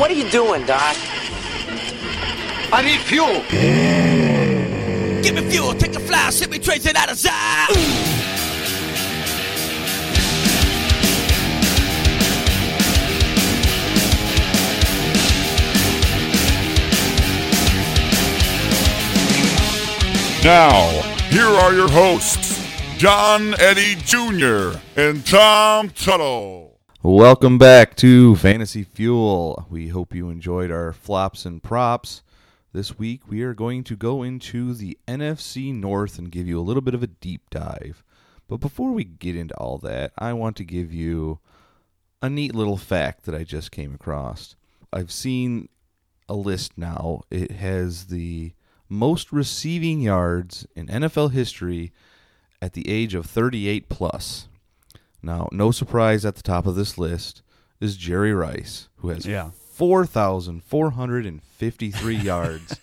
[0.00, 0.96] what are you doing, Doc?
[2.72, 3.42] I need fuel.
[5.22, 7.68] Give me fuel, take a fly, send me trace it out of sight.
[20.42, 22.58] Now, here are your hosts,
[22.96, 24.78] John Eddie Jr.
[24.96, 26.69] and Tom Tuttle.
[27.02, 29.66] Welcome back to Fantasy Fuel.
[29.70, 32.20] We hope you enjoyed our flops and props.
[32.74, 36.62] This week we are going to go into the NFC North and give you a
[36.62, 38.04] little bit of a deep dive.
[38.48, 41.38] But before we get into all that, I want to give you
[42.20, 44.54] a neat little fact that I just came across.
[44.92, 45.70] I've seen
[46.28, 47.22] a list now.
[47.30, 48.52] It has the
[48.90, 51.92] most receiving yards in NFL history
[52.60, 54.49] at the age of 38 plus.
[55.22, 57.42] Now, no surprise at the top of this list
[57.80, 59.50] is Jerry Rice, who has Yeah.
[59.74, 62.76] 4,453 yards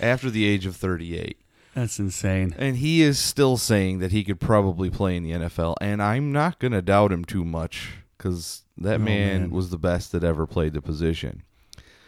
[0.00, 1.38] after the age of 38.
[1.74, 2.54] That's insane.
[2.58, 5.74] And he is still saying that he could probably play in the NFL.
[5.80, 9.50] And I'm not going to doubt him too much because that Oh, man, man.
[9.50, 11.42] was the best that ever played the position.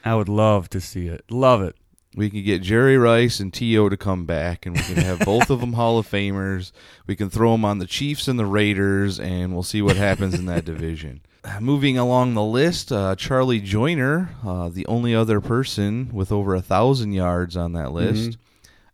[0.05, 1.25] I would love to see it.
[1.31, 1.75] Love it.
[2.17, 3.91] We can get Jerry Rice and T.O.
[3.91, 6.73] to come back, and we can have both of them Hall of Famers.
[7.07, 10.33] We can throw them on the Chiefs and the Raiders, and we'll see what happens
[10.35, 11.21] in that division.
[11.61, 16.63] Moving along the list, uh, Charlie Joiner, uh, the only other person with over a
[16.63, 18.39] thousand yards on that list,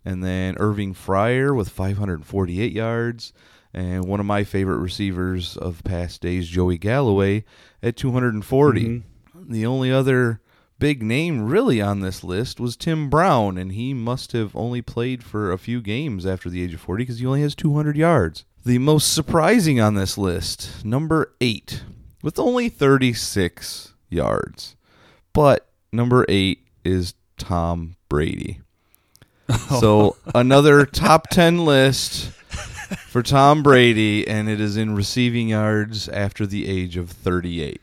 [0.04, 3.32] and then Irving Fryar with 548 yards,
[3.72, 7.44] and one of my favorite receivers of past days, Joey Galloway,
[7.84, 9.02] at 240.
[9.48, 10.40] The only other
[10.82, 15.22] big name really on this list was Tim Brown, and he must have only played
[15.22, 18.44] for a few games after the age of 40 because he only has 200 yards.
[18.66, 21.84] The most surprising on this list, number eight,
[22.20, 24.74] with only 36 yards.
[25.32, 28.60] But number eight is Tom Brady.
[29.78, 32.32] So another top 10 list
[33.06, 37.80] for Tom Brady, and it is in receiving yards after the age of 38.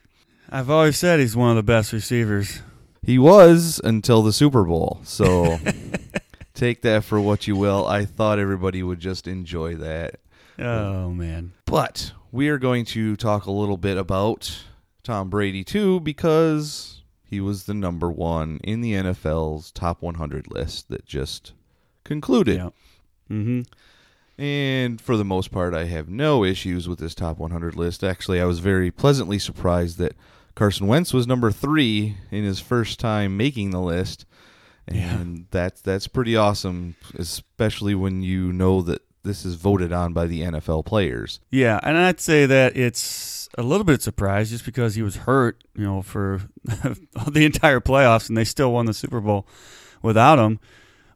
[0.50, 2.62] I've always said he's one of the best receivers.
[3.02, 5.00] He was until the Super Bowl.
[5.04, 5.58] So
[6.54, 7.86] take that for what you will.
[7.88, 10.16] I thought everybody would just enjoy that.
[10.58, 11.54] Oh man.
[11.66, 14.64] But we are going to talk a little bit about
[15.04, 20.90] Tom Brady too because he was the number 1 in the NFL's top 100 list
[20.90, 21.54] that just
[22.04, 22.58] concluded.
[22.58, 22.70] Yeah.
[23.32, 23.66] Mhm.
[24.38, 28.04] And for the most part, I have no issues with this top 100 list.
[28.04, 30.14] Actually, I was very pleasantly surprised that
[30.56, 34.26] Carson Wentz was number three in his first time making the list,
[34.88, 40.26] and that's that's pretty awesome, especially when you know that this is voted on by
[40.26, 41.40] the NFL players.
[41.50, 45.64] Yeah, and I'd say that it's a little bit surprised just because he was hurt,
[45.76, 49.48] you know, for the entire playoffs and they still won the Super Bowl
[50.02, 50.60] without him.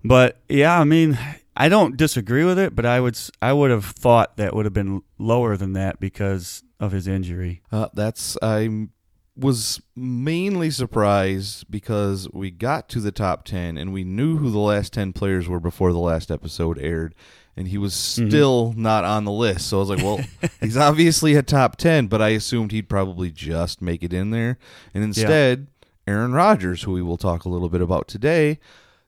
[0.03, 1.17] But yeah, I mean,
[1.55, 4.73] I don't disagree with it, but I would I would have thought that would have
[4.73, 7.61] been lower than that because of his injury.
[7.71, 8.87] Uh, that's I
[9.35, 14.59] was mainly surprised because we got to the top 10 and we knew who the
[14.59, 17.15] last 10 players were before the last episode aired
[17.55, 18.29] and he was mm-hmm.
[18.29, 19.67] still not on the list.
[19.67, 20.19] So i was like well
[20.61, 24.59] he's obviously a top 10 but i assumed he'd probably just make it in there.
[24.93, 25.67] And instead
[26.05, 28.59] aaron rodgers who we will talk a little bit about today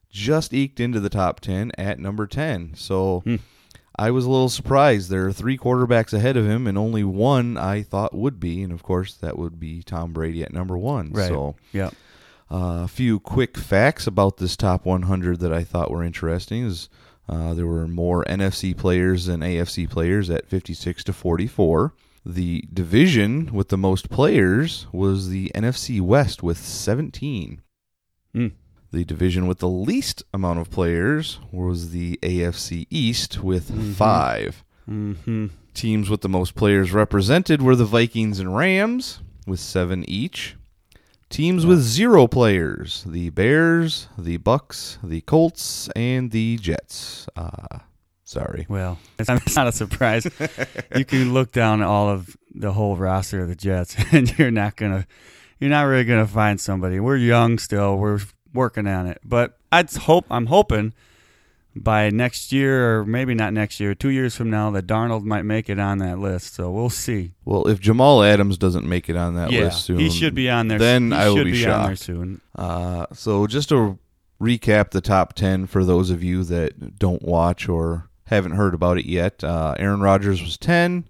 [0.09, 3.35] just eked into the top 10 at number 10 so hmm.
[3.97, 5.09] I was a little surprised.
[5.09, 8.71] There are three quarterbacks ahead of him, and only one I thought would be, and
[8.73, 11.11] of course that would be Tom Brady at number one.
[11.11, 11.27] Right.
[11.29, 11.91] So, Yeah.
[12.51, 16.89] uh, a few quick facts about this top 100 that I thought were interesting is
[17.29, 21.93] uh, there were more NFC players than AFC players at 56 to 44.
[22.25, 27.61] The division with the most players was the NFC West with 17.
[28.35, 28.51] Mm.
[28.95, 34.63] The division with the least amount of players was the AFC East with five.
[34.89, 35.49] Mhm.
[35.73, 40.55] Teams with the most players represented were the Vikings and Rams with seven each.
[41.29, 47.27] Teams with zero players: the Bears, the Bucks, the Colts, and the Jets.
[47.35, 47.79] Uh,
[48.23, 48.65] sorry.
[48.69, 50.25] Well, it's it's not a surprise.
[50.95, 54.77] you can look down all of the whole roster of the Jets, and you're not
[54.77, 55.05] gonna,
[55.59, 57.01] you're not really gonna find somebody.
[57.01, 57.97] We're young still.
[57.97, 58.21] We're
[58.55, 60.93] working on it, but I'd hope I'm hoping
[61.75, 65.41] by next year, or maybe not next year, two years from now, that Darnold might
[65.43, 66.55] make it on that list.
[66.55, 67.33] So we'll see.
[67.43, 70.69] Well, if Jamal Adams doesn't make it on that list soon, he should be on
[70.69, 70.79] there.
[70.79, 71.75] Then he I will be, be shocked.
[71.81, 72.41] on there soon.
[72.55, 73.99] Uh, so just to
[74.41, 78.97] recap the top 10 for those of you that don't watch or haven't heard about
[78.97, 79.43] it yet.
[79.43, 81.07] Uh, Aaron Rodgers was 10,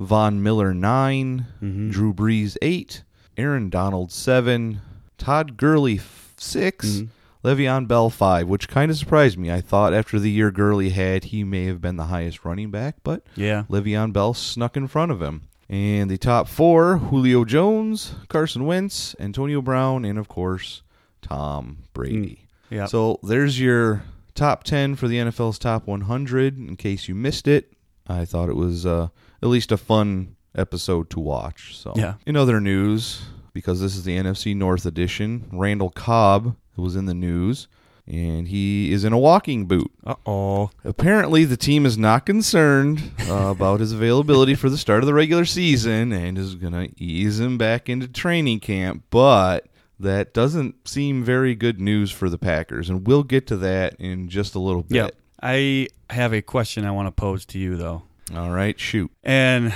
[0.00, 1.90] Von Miller 9, Mm-hmm.
[1.90, 3.04] Drew Brees 8,
[3.36, 4.80] Aaron Donald 7,
[5.16, 5.96] Todd Gurley
[6.42, 7.06] 6, Mm-hmm.
[7.48, 9.50] Le'Veon Bell five, which kind of surprised me.
[9.50, 12.96] I thought after the year Gurley had, he may have been the highest running back,
[13.02, 13.64] but Yeah.
[13.68, 15.42] Le'Veon Bell snuck in front of him.
[15.68, 20.82] And the top four: Julio Jones, Carson Wentz, Antonio Brown, and of course
[21.20, 22.46] Tom Brady.
[22.70, 22.86] Yeah.
[22.86, 24.04] So there's your
[24.34, 26.58] top 10 for the NFL's top 100.
[26.58, 27.72] In case you missed it,
[28.06, 29.08] I thought it was uh,
[29.42, 31.76] at least a fun episode to watch.
[31.76, 32.14] So Yeah.
[32.26, 37.14] in other news, because this is the NFC North edition, Randall Cobb was in the
[37.14, 37.68] news,
[38.06, 39.90] and he is in a walking boot.
[40.04, 40.70] Uh oh.
[40.84, 45.14] Apparently, the team is not concerned uh, about his availability for the start of the
[45.14, 49.04] regular season and is going to ease him back into training camp.
[49.10, 49.66] But
[50.00, 54.28] that doesn't seem very good news for the Packers, and we'll get to that in
[54.28, 54.96] just a little bit.
[54.96, 55.08] Yeah.
[55.42, 58.02] I have a question I want to pose to you though.
[58.34, 59.10] All right, shoot.
[59.22, 59.74] And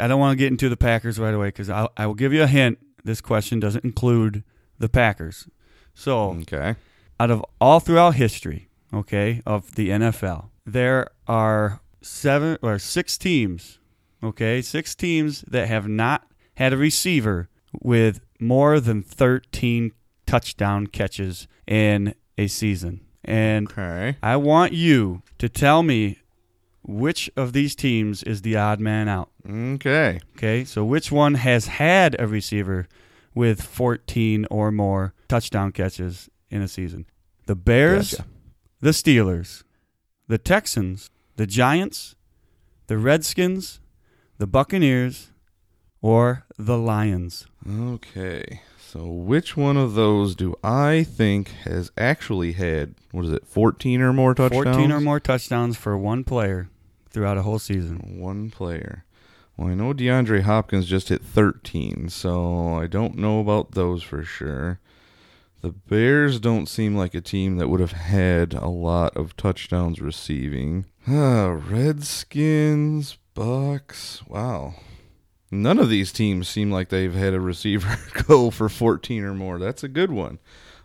[0.00, 2.42] I don't want to get into the Packers right away because I will give you
[2.42, 2.78] a hint.
[3.08, 4.44] This question doesn't include
[4.78, 5.48] the Packers.
[5.94, 6.76] So, Okay.
[7.18, 13.78] out of all throughout history, okay, of the NFL, there are seven or six teams,
[14.22, 16.26] okay, six teams that have not
[16.56, 17.48] had a receiver
[17.80, 19.92] with more than 13
[20.26, 23.00] touchdown catches in a season.
[23.24, 24.16] And Okay.
[24.22, 26.18] I want you to tell me
[26.88, 29.28] which of these teams is the odd man out.
[29.48, 30.18] Okay.
[30.36, 32.88] Okay, so which one has had a receiver
[33.34, 37.04] with 14 or more touchdown catches in a season?
[37.46, 38.24] The Bears, Gotcha.
[38.80, 39.64] the Steelers,
[40.28, 42.16] the Texans, the Giants,
[42.86, 43.80] the Redskins,
[44.38, 45.30] the Buccaneers,
[46.00, 47.46] or the Lions?
[47.70, 48.62] Okay.
[48.78, 54.00] So, which one of those do I think has actually had, what is it, 14
[54.00, 54.64] or more touchdowns?
[54.64, 56.70] 14 or more touchdowns for one player
[57.10, 58.18] throughout a whole season.
[58.20, 59.04] One player.
[59.56, 64.22] Well, I know DeAndre Hopkins just hit 13, so I don't know about those for
[64.22, 64.78] sure.
[65.60, 70.00] The Bears don't seem like a team that would have had a lot of touchdowns
[70.00, 70.84] receiving.
[71.08, 74.22] Ah, Redskins, Bucks.
[74.28, 74.74] Wow.
[75.50, 79.58] None of these teams seem like they've had a receiver go for 14 or more.
[79.58, 80.38] That's a good one.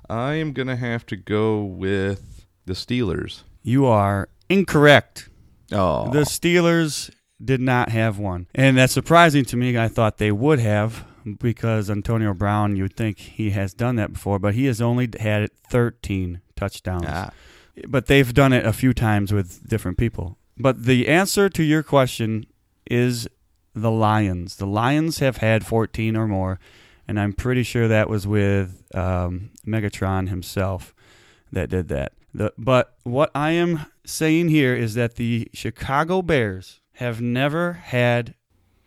[0.10, 3.44] I am going to have to go with the Steelers.
[3.62, 5.30] You are incorrect.
[5.74, 7.10] Oh, The Steelers
[7.44, 8.48] did not have one.
[8.56, 9.78] And that's surprising to me.
[9.78, 11.06] I thought they would have
[11.40, 15.50] because Antonio Brown, you'd think he has done that before, but he has only had
[15.70, 17.06] 13 touchdowns.
[17.08, 17.32] Ah.
[17.88, 20.38] But they've done it a few times with different people.
[20.58, 22.46] But the answer to your question
[22.90, 23.28] is
[23.74, 24.58] the Lions.
[24.58, 26.60] The Lions have had 14 or more,
[27.08, 30.94] and I'm pretty sure that was with um, Megatron himself
[31.52, 32.14] that did that.
[32.34, 38.36] The, but what I am saying here is that the Chicago Bears have never had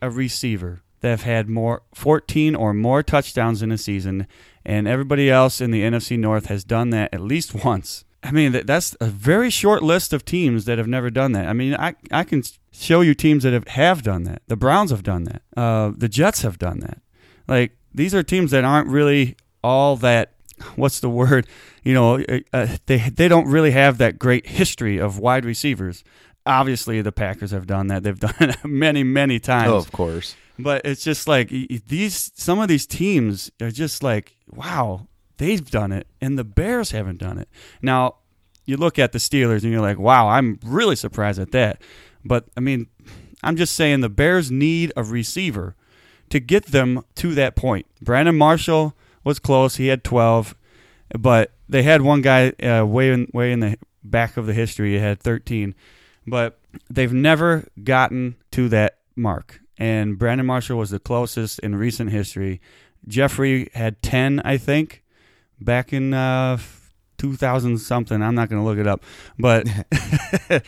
[0.03, 4.27] a receiver that have had more 14 or more touchdowns in a season,
[4.65, 8.05] and everybody else in the NFC North has done that at least once.
[8.23, 11.47] I mean, that, that's a very short list of teams that have never done that.
[11.47, 14.43] I mean, I I can show you teams that have, have done that.
[14.49, 15.43] The Browns have done that.
[15.57, 16.99] Uh, the Jets have done that.
[17.47, 20.33] Like these are teams that aren't really all that.
[20.77, 21.47] What's the word?
[21.83, 26.03] You know, uh, they they don't really have that great history of wide receivers.
[26.45, 28.03] Obviously, the Packers have done that.
[28.03, 29.71] They've done it many, many times.
[29.71, 30.37] Oh, of course.
[30.59, 35.93] But it's just like these some of these teams are just like, wow, they've done
[35.93, 37.49] it and the Bears haven't done it.
[37.83, 38.17] Now,
[38.65, 41.81] you look at the Steelers and you're like, wow, I'm really surprised at that.
[42.25, 42.87] But I mean,
[43.43, 45.77] I'm just saying the Bears need a receiver
[46.31, 47.87] to get them to that point.
[48.01, 50.55] Brandon Marshall was close; he had 12,
[51.19, 54.93] but they had one guy uh, way in way in the back of the history.
[54.93, 55.75] He had 13,
[56.27, 59.61] but they've never gotten to that mark.
[59.79, 62.61] And Brandon Marshall was the closest in recent history.
[63.09, 65.03] Jeffery had 10, I think,
[65.61, 66.59] back in uh,
[67.19, 68.23] 2000 something.
[68.23, 69.03] I'm not going to look it up,
[69.39, 69.67] but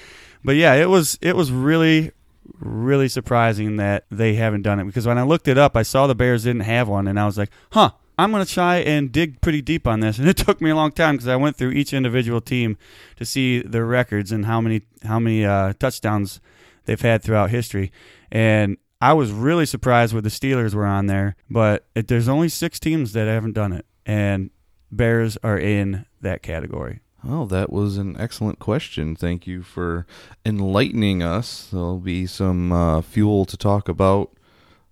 [0.44, 2.12] but yeah, it was it was really
[2.60, 6.06] really surprising that they haven't done it because when I looked it up, I saw
[6.06, 7.92] the Bears didn't have one, and I was like, huh.
[8.18, 10.74] I'm going to try and dig pretty deep on this, and it took me a
[10.74, 12.76] long time because I went through each individual team
[13.16, 16.40] to see their records and how many how many uh, touchdowns
[16.84, 17.92] they've had throughout history.
[18.30, 22.48] And I was really surprised where the Steelers were on there, but it, there's only
[22.48, 24.50] six teams that haven't done it, and
[24.90, 27.00] Bears are in that category.
[27.26, 29.16] Oh, that was an excellent question.
[29.16, 30.06] Thank you for
[30.46, 31.68] enlightening us.
[31.70, 34.32] There'll be some uh, fuel to talk about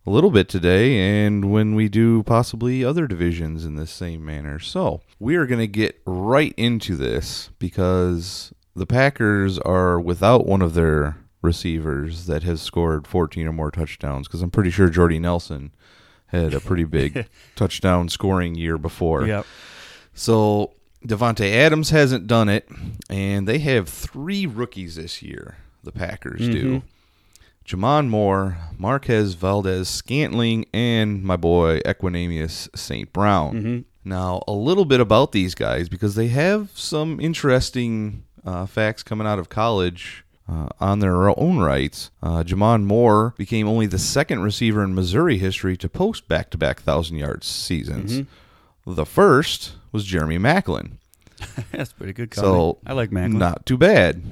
[0.06, 4.58] a little bit today, and when we do possibly other divisions in this same manner.
[4.58, 10.62] So, we are going to get right into this because the Packers are without one
[10.62, 15.18] of their receivers that has scored 14 or more touchdowns because I'm pretty sure Jordy
[15.18, 15.72] Nelson
[16.26, 19.26] had a pretty big touchdown scoring year before.
[19.26, 19.46] Yep.
[20.12, 20.72] So
[21.06, 22.68] Davante Adams hasn't done it,
[23.08, 25.56] and they have three rookies this year.
[25.84, 26.64] The Packers do.
[26.80, 26.86] Mm-hmm.
[27.66, 33.12] J'Mon Moore, Marquez Valdes Scantling, and my boy Equanimeous St.
[33.12, 33.84] Brown.
[34.04, 39.26] Now, a little bit about these guys because they have some interesting uh, facts coming
[39.26, 42.10] out of college uh, on their own rights.
[42.22, 46.58] Uh, J'Mon Moore became only the second receiver in Missouri history to post back to
[46.58, 48.28] back 1,000 yard seasons.
[48.86, 50.98] The first was Jeremy Maclin.
[51.72, 52.32] That's pretty good.
[52.32, 53.38] So So I like Maclin.
[53.38, 54.22] Not too bad.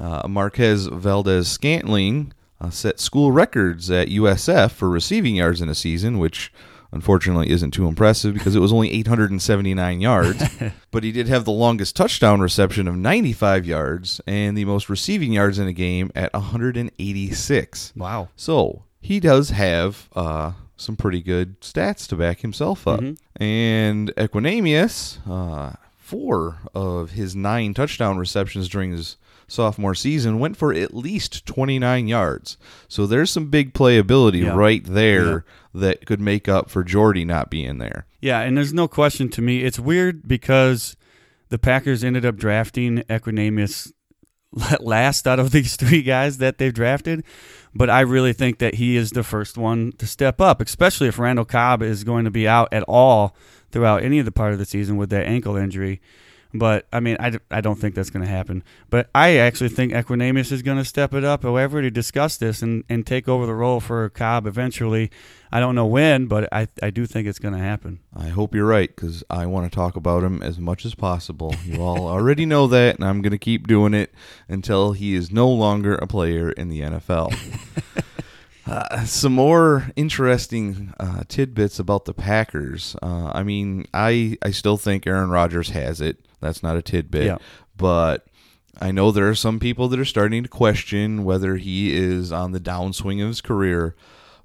[0.00, 2.32] Uh, Marquez Valdes Scantling
[2.62, 6.52] uh, set school records at USF for receiving yards in a season, which
[6.92, 10.44] unfortunately isn't too impressive because it was only 879 yards.
[10.90, 15.32] but he did have the longest touchdown reception of 95 yards and the most receiving
[15.32, 17.92] yards in a game at 186.
[17.96, 18.28] Wow.
[18.36, 23.02] So he does have uh, some pretty good stats to back himself up.
[23.36, 29.16] And Equanimeous, uh, four of his nine touchdown receptions during his
[29.52, 32.56] sophomore season went for at least 29 yards.
[32.88, 34.54] So there's some big playability Yeah.
[34.54, 35.44] right there
[35.74, 38.06] that could make up for Jordy not being there.
[38.20, 39.62] Yeah, and there's no question to me.
[39.64, 40.96] It's weird because
[41.50, 43.92] the Packers ended up drafting Equanimeous
[44.80, 47.24] last out of these three guys that they've drafted.
[47.74, 51.18] But I really think that he is the first one to step up, especially if
[51.18, 53.34] Randall Cobb is going to be out at all
[53.70, 56.00] throughout any of the part of the season with that ankle injury.
[56.54, 58.62] But I mean, I, I don't think that's going to happen.
[58.90, 61.42] But I actually think Equanimeous is going to step it up.
[61.42, 65.10] However, to discuss this and, and take over the role for Cobb eventually.
[65.54, 68.00] I don't know when, but I I do think it's going to happen.
[68.16, 71.54] I hope you're right because I want to talk about him as much as possible.
[71.64, 74.14] You all already know that, and I'm going to keep doing it
[74.48, 77.34] until he is no longer a player in the NFL.
[78.66, 82.94] Uh, some more interesting uh, tidbits about the Packers.
[83.02, 86.18] Uh, I mean, I I still think Aaron Rodgers has it.
[86.40, 87.38] That's not a tidbit, Yeah.
[87.76, 88.26] but
[88.80, 92.52] I know there are some people that are starting to question whether he is on
[92.52, 93.96] the downswing of his career.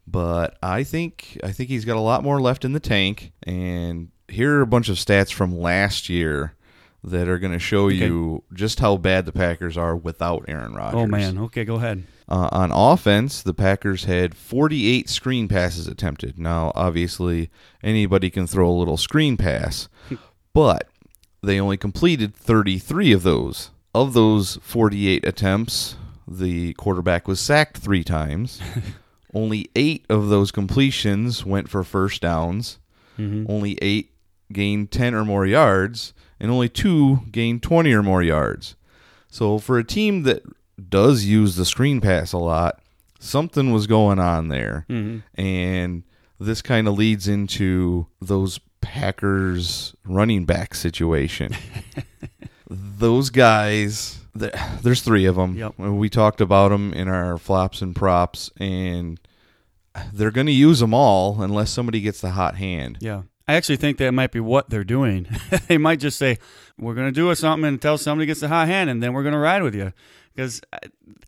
[0.08, 3.34] But I think I think he's got a lot more left in the tank.
[3.44, 6.56] And here are a bunch of stats from last year
[7.04, 11.00] that are going to show you just how bad the Packers are without Aaron Rodgers.
[11.02, 12.04] Oh man, okay, go ahead.
[12.30, 16.38] Uh, on offense, the Packers had 48 screen passes attempted.
[16.38, 17.50] Now, obviously,
[17.82, 19.88] anybody can throw a little screen pass,
[20.54, 20.90] but
[21.42, 23.72] they only completed 33 of those.
[23.96, 25.96] Of those 48 attempts,
[26.28, 28.60] the quarterback was sacked three times.
[29.34, 32.80] only eight of those completions went for first downs.
[33.18, 34.12] Only eight
[34.52, 38.76] gained 10 or more yards, and only two gained 20 or more yards.
[39.30, 40.44] So for a team that
[40.90, 42.80] does use the screen pass a lot,
[43.20, 44.86] something was going on there.
[44.90, 45.40] Mm-hmm.
[45.40, 46.04] And
[46.40, 51.56] this kind of leads into those Packers running back situation.
[52.70, 55.56] those guys, there's three of them.
[55.56, 55.78] Yep.
[55.78, 59.20] We talked about them in our flops and props, and
[60.14, 63.00] they're going to use them all unless somebody gets the hot hand.
[63.02, 63.24] Yeah.
[63.48, 65.28] I actually think that might be what they're doing.
[65.68, 66.38] they might just say,
[66.78, 69.34] "We're going to do something until somebody gets the hot hand, and then we're going
[69.34, 69.94] to ride with you."
[70.38, 70.80] Because I,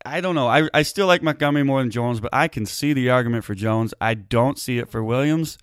[0.06, 2.94] I don't know, I I still like Montgomery more than Jones, but I can see
[2.94, 3.92] the argument for Jones.
[4.00, 5.58] I don't see it for Williams.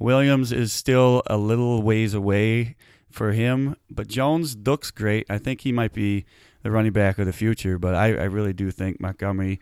[0.00, 2.74] Williams is still a little ways away
[3.08, 5.26] for him, but Jones looks great.
[5.30, 6.24] I think he might be
[6.64, 9.60] the running back of the future, but I, I really do think Montgomery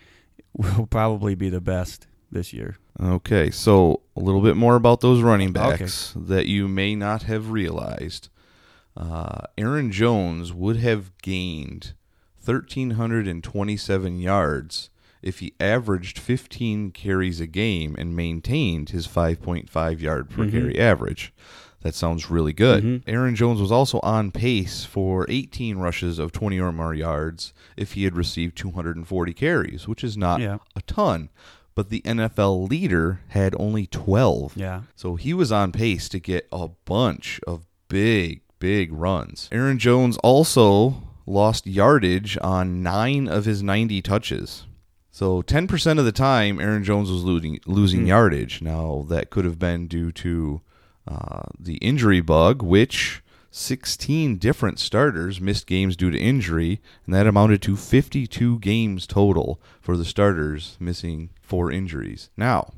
[0.54, 2.78] will probably be the best this year.
[2.98, 7.50] Okay, so a little bit more about those running backs that you may not have
[7.50, 8.30] realized.
[8.96, 11.92] Uh, Aaron Jones would have gained
[12.44, 14.90] 1,327 yards
[15.23, 20.50] if he averaged 15 carries a game and maintained his 5.5 yard per mm-hmm.
[20.50, 21.32] carry average.
[21.82, 22.85] That sounds really good.
[22.85, 23.11] Mm-hmm.
[23.11, 27.94] Aaron Jones was also on pace for 18 rushes of 20 or more yards if
[27.94, 30.59] he had received 240 carries, which is not Yeah.
[30.76, 31.30] a ton.
[31.75, 34.56] But the NFL leader had only 12.
[34.56, 34.82] Yeah.
[34.94, 39.49] So he was on pace to get a bunch of big, big runs.
[39.50, 44.66] Aaron Jones also lost yardage on nine of his 90 touches.
[45.10, 48.62] So 10% of the time, Aaron Jones was losing, losing yardage.
[48.62, 50.60] Now, that could have been due to
[51.06, 57.26] uh, the injury bug, which 16 different starters missed games due to injury, and that
[57.26, 62.30] amounted to 52 games total for the starters missing four injuries.
[62.37, 62.72] Now,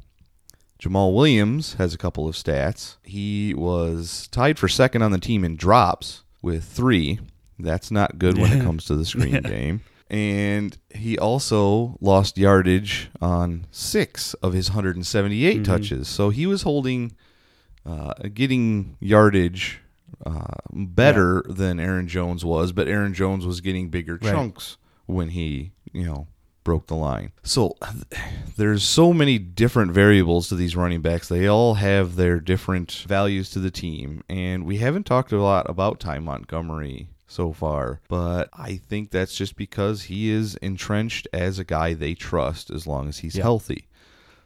[0.80, 2.97] Jamaal Williams has a couple of stats.
[3.04, 7.21] He was tied for second on the team in drops with three.
[7.62, 9.81] That's not good when it comes to the screen game.
[10.11, 15.62] And he also lost yardage on six of his 178 Mm-hmm.
[15.62, 16.07] touches.
[16.09, 17.12] So he was holding,
[17.87, 19.81] uh, getting yardage
[20.26, 24.33] uh, better than Aaron Jones was, but Aaron Jones was getting bigger Right.
[24.33, 24.76] chunks
[25.07, 26.26] when he, you know,
[26.62, 27.33] broke the line.
[27.42, 27.75] So
[28.57, 31.26] there's so many different variables to these running backs.
[31.28, 35.69] They all have their different values to the team, and we haven't talked a lot
[35.71, 41.58] about Ty Montgomery so far, but I think that's just because he is entrenched as
[41.58, 43.42] a guy they trust as long as he's Yeah.
[43.44, 43.86] healthy.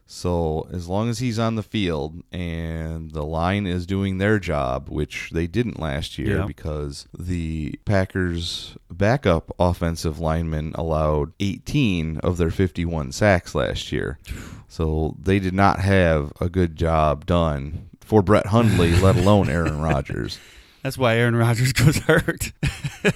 [0.08, 4.88] So as long as he's on the field and the line is doing their job,
[4.88, 6.46] which they didn't last year Yeah.
[6.46, 14.18] because the Packers backup offensive linemen allowed 18 of their 51 sacks last year.
[14.68, 19.80] So they did not have a good job done for Brett Hundley, let alone Aaron
[19.80, 20.38] Rodgers.
[20.82, 22.52] That's why Aaron Rodgers goes hurt.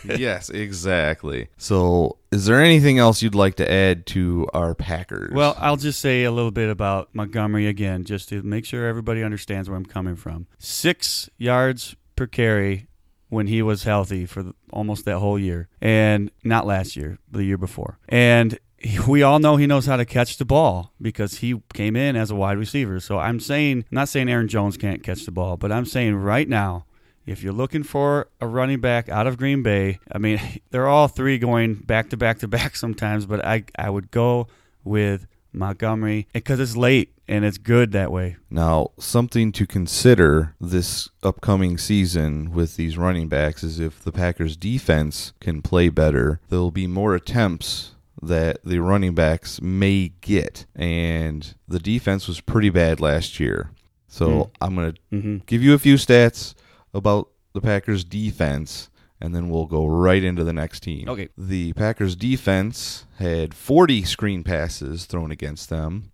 [0.05, 1.49] yes, exactly.
[1.57, 5.33] So, is there anything else you'd like to add to our Packers?
[5.33, 9.23] Well, I'll just say a little bit about Montgomery again, just to make sure everybody
[9.23, 10.47] understands where I'm coming from.
[10.59, 12.88] Six yards per carry
[13.29, 17.57] when he was healthy for almost that whole year, and not last year, the year
[17.59, 17.99] before.
[18.09, 18.59] And
[19.07, 22.31] we all know he knows how to catch the ball because he came in as
[22.31, 22.99] a wide receiver.
[22.99, 26.17] So I'm saying, I'm not saying Aaron Jones can't catch the ball, but I'm saying
[26.17, 26.87] right now,
[27.30, 31.08] if you're looking for a running back out of Green Bay, I mean, they're all
[31.08, 34.49] three going back to back to back sometimes, but I I would go
[34.84, 38.37] with Montgomery because it's late and it's good that way.
[38.50, 44.56] Now, something to consider this upcoming season with these running backs is if the Packers
[44.56, 50.66] defense can play better, there'll be more attempts that the running backs may get.
[50.75, 53.70] And the defense was pretty bad last year.
[54.08, 55.37] So I'm going to Mm-hmm.
[55.46, 56.54] give you a few stats
[56.94, 61.09] about the Packers defense and then we'll go right into the next team.
[61.09, 61.28] Okay.
[61.37, 66.12] The Packers defense had 40 screen passes thrown against them.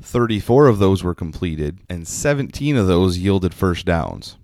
[0.00, 4.36] 34 of those were completed and 17 of those yielded first downs.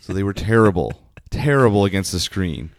[0.00, 2.70] so they were terrible, terrible against the screen.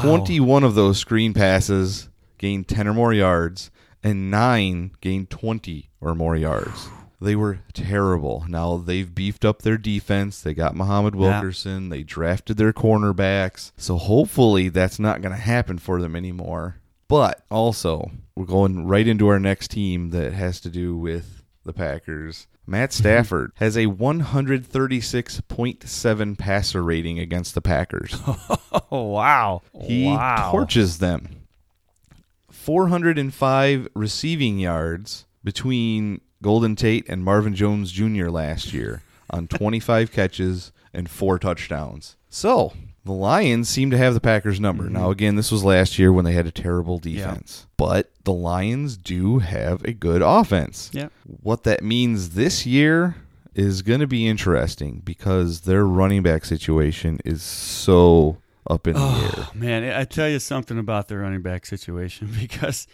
[0.00, 3.70] 21 of those screen passes gained 10 or more yards,
[4.02, 6.88] and 9 gained 20 or more yards.
[7.22, 8.44] They were terrible.
[8.48, 10.40] Now they've beefed up their defense.
[10.42, 11.20] They got Muhammad Yeah.
[11.20, 11.88] Wilkerson.
[11.88, 13.70] They drafted their cornerbacks.
[13.76, 16.78] So hopefully that's not going to happen for them anymore.
[17.08, 21.72] But also, we're going right into our next team that has to do with the
[21.72, 22.48] Packers.
[22.66, 28.16] Matt Stafford has a 136.7 passer rating against the Packers.
[28.90, 29.60] Oh wow!
[29.80, 30.50] He wow.
[30.50, 31.28] torches them.
[32.50, 38.28] 405 receiving yards between Golden Tate and Marvin Jones Jr.
[38.28, 42.16] last year on 25 catches and four touchdowns.
[42.28, 42.72] So,
[43.04, 44.88] the Lions seem to have the Packers number.
[44.88, 45.12] Now, mm-hmm.
[45.12, 47.66] again, this was last year when they had a terrible defense.
[47.76, 50.90] But the Lions do have a good offense.
[50.92, 51.08] Yeah.
[51.24, 53.16] What that means this year
[53.54, 59.00] is going to be interesting because their running back situation is so up in the
[59.36, 59.48] air.
[59.54, 62.86] Man, I tell you something about the running back situation because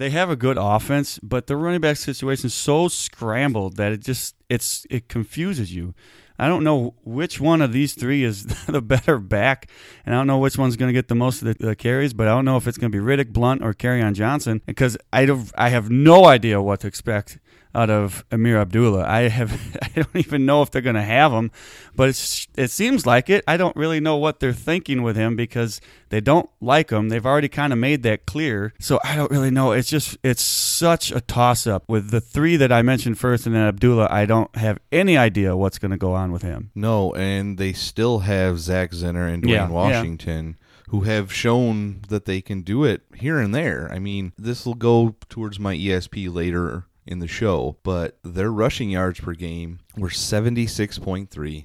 [0.00, 4.00] they have a good offense, but the running back situation is so scrambled that it
[4.00, 5.94] just it's it confuses you.
[6.38, 9.70] I don't know which one of these three is the better back,
[10.06, 12.14] and I don't know which one's going to get the most of the, the carries.
[12.14, 14.96] But I don't know if it's going to be Riddick, Blunt, or on Johnson because
[15.12, 17.38] I don't, I have no idea what to expect
[17.74, 19.04] out of Ameer Abdullah.
[19.06, 21.50] I have I don't even know if they're going to have him,
[21.94, 23.44] but it's, it seems like it.
[23.46, 27.08] I don't really know what they're thinking with him because they don't like him.
[27.08, 28.72] They've already kind of made that clear.
[28.78, 29.72] So I don't really know.
[29.72, 33.54] It's just it's such a toss up with the three that I mentioned first and
[33.54, 34.08] then Abdullah.
[34.10, 36.70] I don't have any idea what's going to go on with him.
[36.74, 39.68] No, and they still have Zach Zenner and Dwayne Yeah, yeah.
[39.68, 40.56] Washington
[40.90, 43.88] who have shown that they can do it here and there.
[43.92, 48.90] I mean, this will go towards my ESP later in the show, but their rushing
[48.90, 51.64] yards per game were 76.3.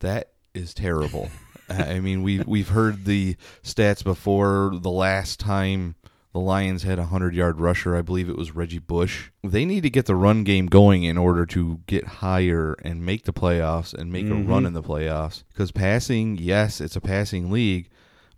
[0.00, 1.30] That is terrible.
[1.68, 4.72] I mean, we we've heard the stats before.
[4.74, 5.96] The last time
[6.32, 9.30] the Lions had a hundred yard rusher, I believe it was Reggie Bush.
[9.44, 13.24] They need to get the run game going in order to get higher and make
[13.24, 14.50] the playoffs and make a mm-hmm.
[14.50, 15.44] run in the playoffs.
[15.48, 17.90] Because passing, yes, it's a passing league,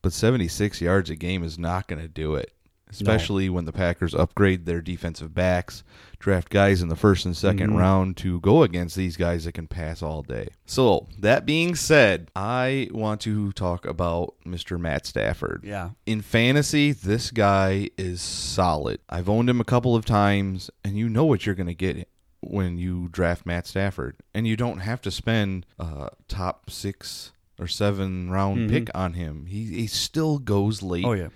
[0.02, 2.52] but seventy six yards a game is not going to do it.
[2.90, 5.82] Especially when the Packers upgrade their defensive backs,
[6.18, 7.76] draft guys in the first and 2nd mm-hmm.
[7.76, 10.48] round to go against these guys that can pass all day.
[10.66, 14.78] So, that being said, I want to talk about Mr.
[14.78, 15.62] Matt Stafford.
[15.64, 15.90] Yeah.
[16.06, 19.00] In fantasy, this guy is solid.
[19.08, 22.08] I've owned him a couple of times, and you know what you're going to get
[22.40, 24.16] when you draft Matt Stafford.
[24.34, 28.70] And you don't have to spend a top six or seven round mm-hmm.
[28.70, 29.46] pick on him.
[29.46, 31.28] He, he still goes late Oh yeah.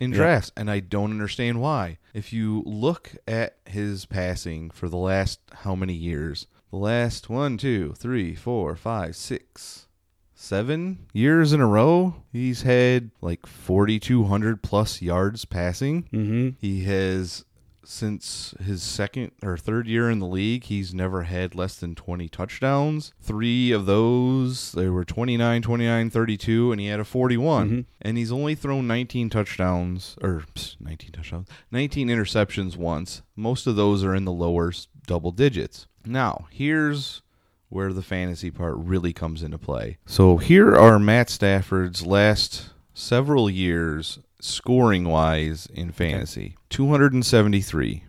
[0.00, 0.16] In Yeah.
[0.16, 1.98] drafts, and I don't understand why.
[2.14, 6.46] If you look at his passing for the last how many years?
[6.70, 9.86] The last one, two, three, four, five, six,
[10.34, 16.04] seven years in a row, he's had like 4,200 plus yards passing.
[16.12, 16.48] Mm-hmm.
[16.58, 17.44] He has,
[17.84, 22.28] since his second or third year in the league, he's never had less than 20
[22.28, 23.12] touchdowns.
[23.20, 27.70] Three of those, they were 29, 29, 32, and he had a 41.
[27.70, 27.84] Mhm.
[28.02, 33.22] And he's only thrown 19 touchdowns, or pss, 19 touchdowns, 19 interceptions once.
[33.36, 34.72] Most of those are in the lower
[35.06, 35.86] double digits.
[36.04, 37.22] Now, here's
[37.68, 39.98] where the fantasy part really comes into play.
[40.04, 48.04] So here are Matt Stafford's last several years scoring wise in fantasy 273,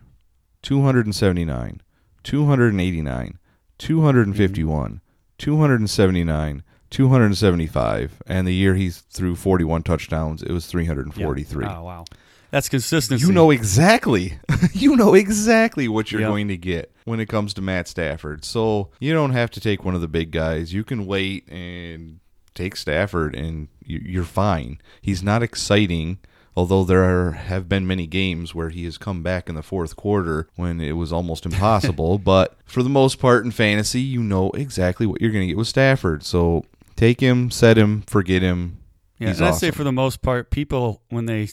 [0.62, 1.80] 279,
[2.22, 3.38] 289,
[3.78, 5.00] 251,
[5.38, 11.64] 279, 275, and the year he threw 41 touchdowns, it was 343.
[11.64, 12.04] Oh wow,
[12.50, 13.26] that's consistency.
[13.26, 14.38] You know exactly.
[14.72, 16.30] you know exactly what you're Yep.
[16.30, 18.44] going to get when it comes to Matt Stafford.
[18.44, 20.72] So you don't have to take one of the big guys.
[20.72, 22.20] You can wait and
[22.54, 23.68] take Stafford, and
[24.02, 24.78] you're fine.
[25.00, 26.18] He's not exciting.
[26.54, 29.96] Although there are, have been many games where he has come back in the fourth
[29.96, 34.50] quarter when it was almost impossible, but for the most part in fantasy, you know
[34.50, 36.22] exactly what you're going to get with Stafford.
[36.24, 38.82] So take him, set him, forget him.
[39.18, 41.48] Yeah, He's and I'd say for the most part, people when they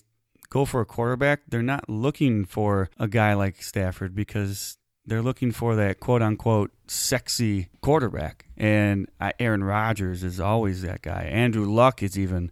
[0.49, 5.51] go for a quarterback, they're not looking for a guy like Stafford because they're looking
[5.51, 8.47] for that quote unquote sexy quarterback.
[8.59, 11.23] And uh, Aaron Rodgers is always that guy.
[11.23, 12.51] Andrew Luck is even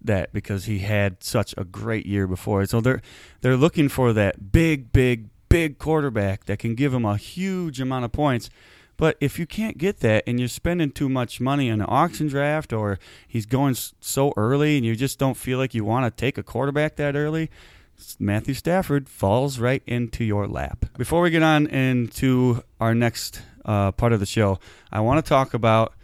[0.00, 2.64] that because he had such a great year before.
[2.66, 3.02] So they're
[3.40, 8.04] they're looking for that big, big, big quarterback that can give them a huge amount
[8.04, 8.48] of points.
[8.96, 12.28] But if you can't get that and you're spending too much money in an auction
[12.28, 16.20] draft or he's going so early and you just don't feel like you want to
[16.20, 17.50] take a quarterback that early,
[18.18, 20.84] Matthew Stafford falls right into your lap.
[20.98, 24.58] Before we get on into our next uh, part of the show,
[24.90, 25.94] I want to talk about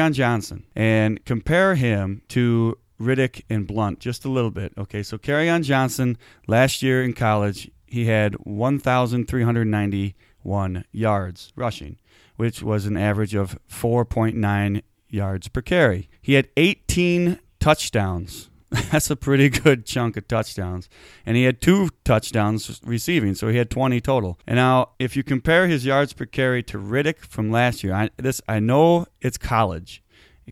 [0.00, 4.72] on Johnson and compare him to Riddick and Blunt just a little bit.
[4.78, 11.98] Okay, so on Johnson last year in college, he had 1,391 yards rushing,
[12.36, 16.08] which was an average of 4.9 yards per carry.
[16.20, 18.50] He had 18 touchdowns.
[18.90, 20.88] That's a pretty good chunk of touchdowns.
[21.24, 24.38] And he had two touchdowns receiving, so he had 20 total.
[24.46, 28.10] And now, if you compare his yards per carry to Riddick from last year, I,
[28.16, 30.02] this I know it's college.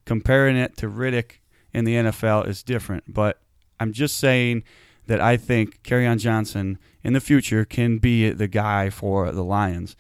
[0.05, 1.41] Comparing it to Riddick
[1.75, 3.41] in the NFL is different, but
[3.81, 4.65] I'm just saying
[5.07, 9.97] that I think on Johnson in the future can be the guy for the Lions.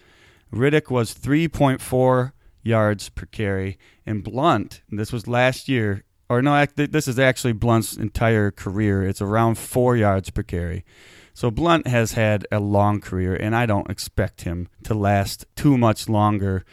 [0.52, 2.32] Riddick was 3.4
[2.62, 7.96] yards per carry, and Blunt, this was last year, or no, this is actually Blunt's
[7.96, 9.02] entire career.
[9.02, 10.84] It's around four yards per carry.
[11.34, 15.78] So Blunt has had a long career, and I don't expect him to last too
[15.78, 16.64] much longer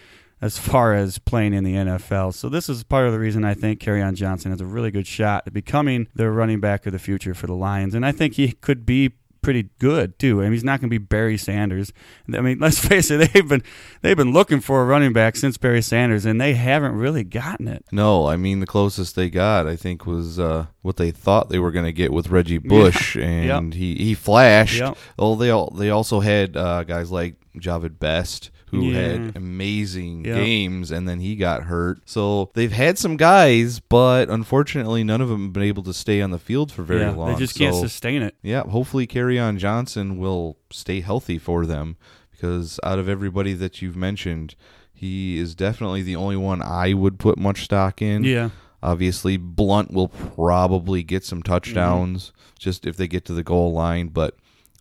[0.42, 2.34] as far as playing in the NFL.
[2.34, 5.08] So this is part of the reason I think on Johnson has a really good
[5.08, 8.36] shot at becoming the running back of the future for the Lions, and I think
[8.36, 9.14] he could be
[9.50, 10.42] pretty good too.
[10.42, 11.92] I mean, he's not going to be Barry Sanders.
[12.32, 13.64] I mean, let's face it, they've been
[14.04, 17.68] they've been looking for a running back since Barry Sanders, and they haven't really gotten
[17.68, 17.84] it.
[17.92, 21.58] No, I mean the closest they got, I think, was uh, what they thought they
[21.58, 24.82] were going to get with Reggie Bush, and he, he flashed.
[24.82, 24.98] Yep.
[25.18, 29.02] Oh, they all they also had uh, guys like Jahvid Best who Yeah.
[29.02, 30.36] had amazing Yep.
[30.36, 32.00] games, and then he got hurt.
[32.06, 36.22] So they've had some guys, but unfortunately, none of them have been able to stay
[36.22, 37.34] on the field for very yeah, long.
[37.34, 38.36] they just can't sustain it.
[38.42, 39.08] yeah, hopefully
[39.40, 41.98] on Johnson will stay healthy for them
[42.32, 44.56] because out of everybody that you've mentioned,
[44.94, 48.24] he is definitely the only one I would put much stock in.
[48.24, 48.50] Yeah.
[48.82, 51.52] Obviously, Blunt will probably get some mm-hmm.
[51.52, 54.36] touchdowns just if they get to the goal line, but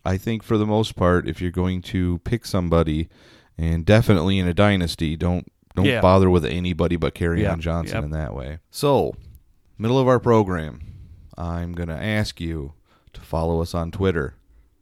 [0.05, 3.09] I think for the most part, if you're going to pick somebody,
[3.59, 5.45] and definitely in a dynasty, don't
[5.75, 6.01] don't Yeah.
[6.01, 8.03] bother with anybody but carry Yeah, on Johnson yep.
[8.05, 8.59] in that way.
[8.71, 9.13] So,
[9.77, 10.79] middle of our program,
[11.37, 12.73] I'm gonna ask you
[13.13, 14.35] to follow us on Twitter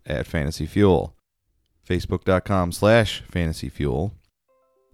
[0.06, 1.14] at Fantasy Fuel,
[1.88, 4.14] Facebook.com slash Fantasy Fuel.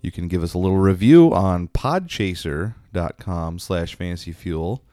[0.02, 4.84] You can give us a little review on podchaser.com slash fantasy fuel.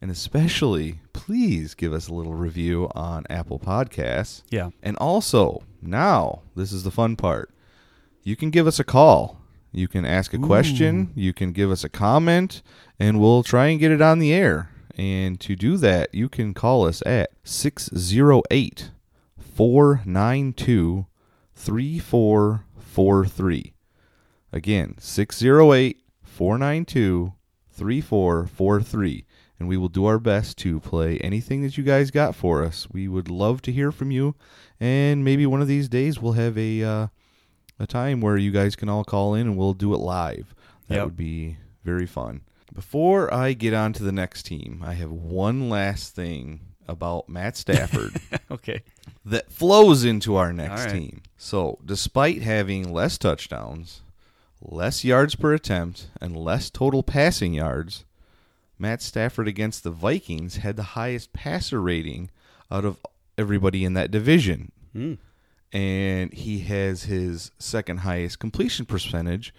[0.00, 4.42] And especially, please give us a little review on Apple Podcasts.
[4.50, 4.70] Yeah.
[4.82, 7.50] And also, now, this is the fun part.
[8.26, 9.38] You can give us a call.
[9.70, 11.12] You can ask a question.
[11.14, 12.60] You can give us a comment,
[12.98, 14.68] and we'll try and get it on the air.
[14.96, 18.90] And to do that, you can call us at 608
[19.38, 21.06] 492
[21.54, 23.74] 3443.
[24.52, 27.32] Again, 608 492
[27.70, 29.24] 3443.
[29.60, 32.88] and we will do our best to play anything that you guys got for us.
[32.90, 34.34] We would love to hear from you,
[34.80, 37.06] and maybe one of these days we'll have a uh,
[37.78, 40.54] a time where you guys can all call in and we'll do it live.
[40.88, 41.04] That Yep.
[41.04, 42.40] would be very fun.
[42.74, 47.56] Before I get on to the next team, I have one last thing about Matt
[47.56, 48.82] Stafford Okay.
[49.24, 50.92] that flows into our next right.
[50.92, 51.22] team.
[51.36, 54.02] So, despite having less touchdowns,
[54.62, 58.04] less yards per attempt, and less total passing yards,
[58.78, 62.30] Matt Stafford against the Vikings had the highest passer rating
[62.70, 62.98] out of
[63.38, 64.70] everybody in that division.
[64.92, 65.14] Hmm.
[65.72, 69.52] And he has his second highest completion percentage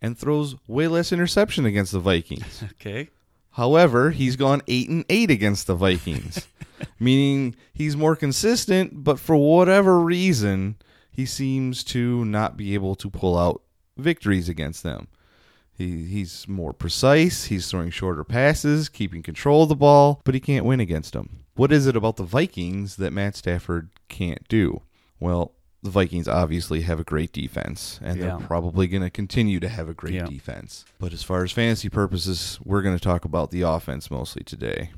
[0.00, 2.62] and throws way less interception against the Vikings.
[2.80, 3.08] Okay.
[3.52, 6.48] However, he's gone eight and eight against the Vikings,
[6.98, 9.04] meaning he's more consistent.
[9.04, 10.74] But for whatever reason,
[11.08, 13.62] he seems to not be able to pull out
[13.96, 15.06] victories against them.
[15.72, 17.44] He he's more precise.
[17.44, 21.44] He's throwing shorter passes, keeping control of the ball, but he can't win against them.
[21.54, 24.82] What is it about the Vikings that Matt Stafford can't do?
[25.20, 28.36] Well, the Vikings obviously have a great defense, and Yeah.
[28.38, 30.24] they're probably going to continue to have a great Yeah.
[30.26, 30.84] defense.
[30.98, 34.90] But as far as fantasy purposes, we're going to talk about the offense mostly today.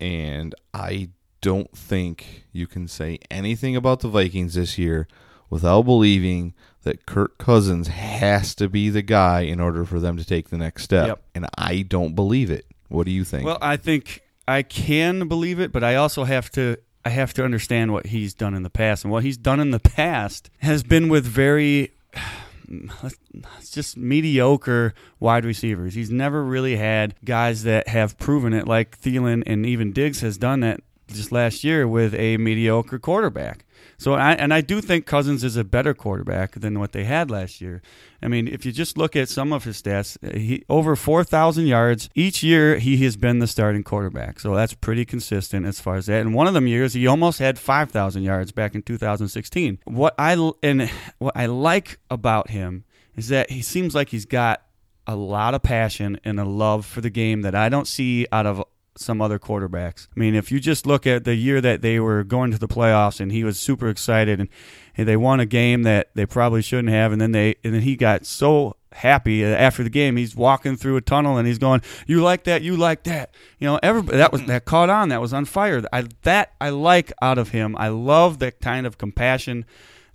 [0.00, 5.08] And I don't think you can say anything about the Vikings this year
[5.50, 10.24] without believing that Kirk Cousins has to be the guy in order for them to
[10.24, 11.06] take the next step.
[11.08, 11.22] Yep.
[11.34, 12.66] And I don't believe it.
[12.88, 13.44] What do you think?
[13.44, 17.44] Well, I think I can believe it, but I also have to I have to
[17.44, 20.82] understand what he's done in the past, and what he's done in the past has
[20.82, 21.92] been with very
[22.68, 25.94] it's just mediocre wide receivers.
[25.94, 30.36] He's never really had guys that have proven it, like Thielen and even Diggs has
[30.38, 33.64] done that just last year with a mediocre quarterback.
[33.98, 37.30] So I and I do think Cousins is a better quarterback than what they had
[37.30, 37.82] last year.
[38.22, 41.66] I mean, if you just look at some of his stats, uh, he over 4,000
[41.66, 44.38] yards each year he has been the starting quarterback.
[44.38, 46.20] So that's pretty consistent as far as that.
[46.20, 49.80] And one of them years he almost had 5,000 yards back in 2016.
[49.84, 52.84] What I and what I like about him
[53.16, 54.62] is that he seems like he's got
[55.08, 58.46] a lot of passion and a love for the game that I don't see out
[58.46, 58.62] of
[58.98, 60.08] some other quarterbacks.
[60.14, 62.68] I mean, if you just look at the year that they were going to the
[62.68, 64.48] playoffs and he was super excited and,
[64.96, 67.82] and they won a game that they probably shouldn't have and then they and then
[67.82, 71.80] he got so happy after the game he's walking through a tunnel and he's going
[72.06, 75.20] you like that you like that you know everybody that was that caught on that
[75.20, 78.96] was on fire I that I like out of him I love that kind of
[78.96, 79.66] compassion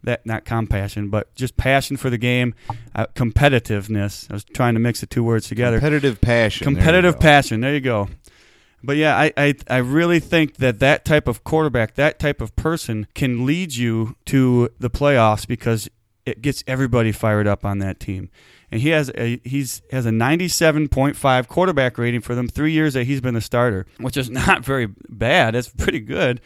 [0.03, 2.53] that not compassion, but just passion for the game,
[2.93, 4.29] uh, competitiveness.
[4.29, 5.79] I was trying to mix the two words together.
[5.79, 6.65] competitive passion.
[6.65, 7.19] Competitive go.
[7.19, 7.61] passion.
[7.61, 8.09] There you go.
[8.83, 12.55] But yeah, I, I I really think that that type of quarterback, that type of
[12.55, 15.89] person, can lead you to the playoffs because
[16.25, 18.29] it gets everybody fired up on that team.
[18.71, 23.05] And he has a he's has a 97.5 quarterback rating for them three years that
[23.05, 25.55] he's been the starter, which is not very bad.
[25.55, 26.41] It's pretty good.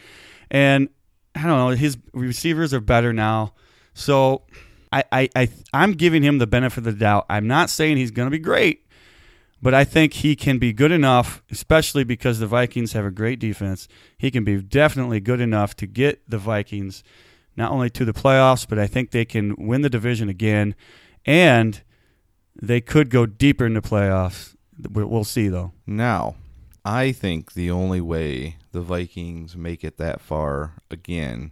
[0.50, 0.88] And
[1.34, 3.54] I don't know, his receivers are better now.
[3.94, 4.42] So
[4.92, 7.26] I, I, I I'm giving him the benefit of the doubt.
[7.28, 8.86] I'm not saying he's going to be great,
[9.60, 13.38] but I think he can be good enough, especially because the Vikings have a great
[13.38, 13.88] defense.
[14.16, 17.02] He can be definitely good enough to get the Vikings
[17.56, 20.74] not only to the playoffs, but I think they can win the division again,
[21.26, 21.82] and
[22.60, 24.54] they could go deeper in the playoffs.
[24.92, 25.72] We- We'll see, though.
[25.86, 26.36] Now,
[26.84, 31.50] I think the only way the Vikings make it that far again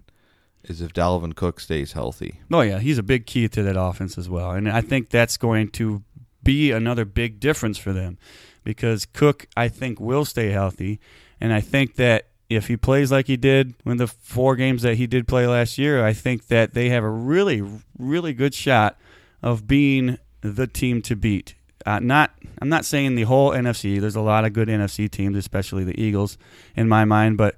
[0.62, 2.40] is if Dalvin Cook stays healthy.
[2.52, 5.36] Oh yeah, he's a big key to that offense as well, and I think that's
[5.36, 6.02] going to
[6.46, 8.18] be another big difference for them
[8.64, 10.98] because Cook, I think, will stay healthy,
[11.40, 14.96] and I think that if he plays like he did in the four games that
[14.96, 17.62] he did play last year, I think that they have a really,
[17.98, 18.96] really good shot
[19.42, 21.54] of being the team to beat.
[21.84, 24.00] Uh, not, I'm not saying the whole NFC.
[24.00, 26.38] There's a lot of good NFC teams, especially the Eagles,
[26.74, 27.56] in my mind, but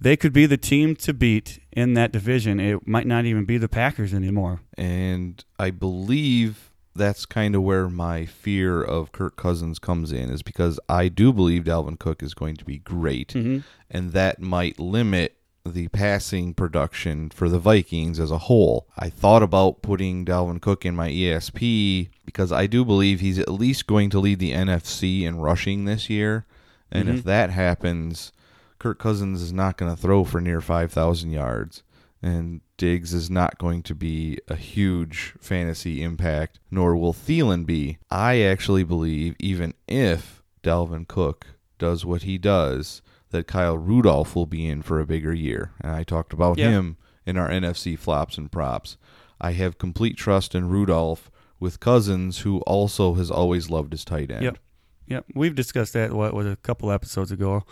[0.00, 2.58] they could be the team to beat in that division.
[2.58, 4.60] It might not even be the Packers anymore.
[4.76, 10.42] And I believe that's kind of where my fear of Kirk Cousins comes in, is
[10.42, 13.58] because I do believe Dalvin Cook is going to be great, mm-hmm.
[13.90, 18.88] and that might limit the passing production for the Vikings as a whole.
[18.98, 23.48] I thought about putting Dalvin Cook in my ESP because I do believe he's at
[23.50, 26.46] least going to lead the NFC in rushing this year.
[26.90, 27.28] And if mm-hmm.
[27.28, 28.32] that happens,
[28.78, 31.82] Kirk Cousins is not going to throw for near 5,000 yards.
[32.22, 37.98] And Diggs is not going to be a huge fantasy impact, nor will Thielen be.
[38.10, 41.46] I actually believe, even if Dalvin Cook
[41.78, 45.72] does what he does, that Kyle Rudolph will be in for a bigger year.
[45.80, 46.70] And I talked about Yeah.
[46.70, 48.96] him in our NFC flops and props.
[49.40, 54.30] I have complete trust in Rudolph with Cousins, who also has always loved his tight
[54.30, 54.42] end.
[54.42, 54.58] Yep.
[55.06, 55.24] Yep.
[55.34, 57.64] We've discussed that what was a couple episodes ago,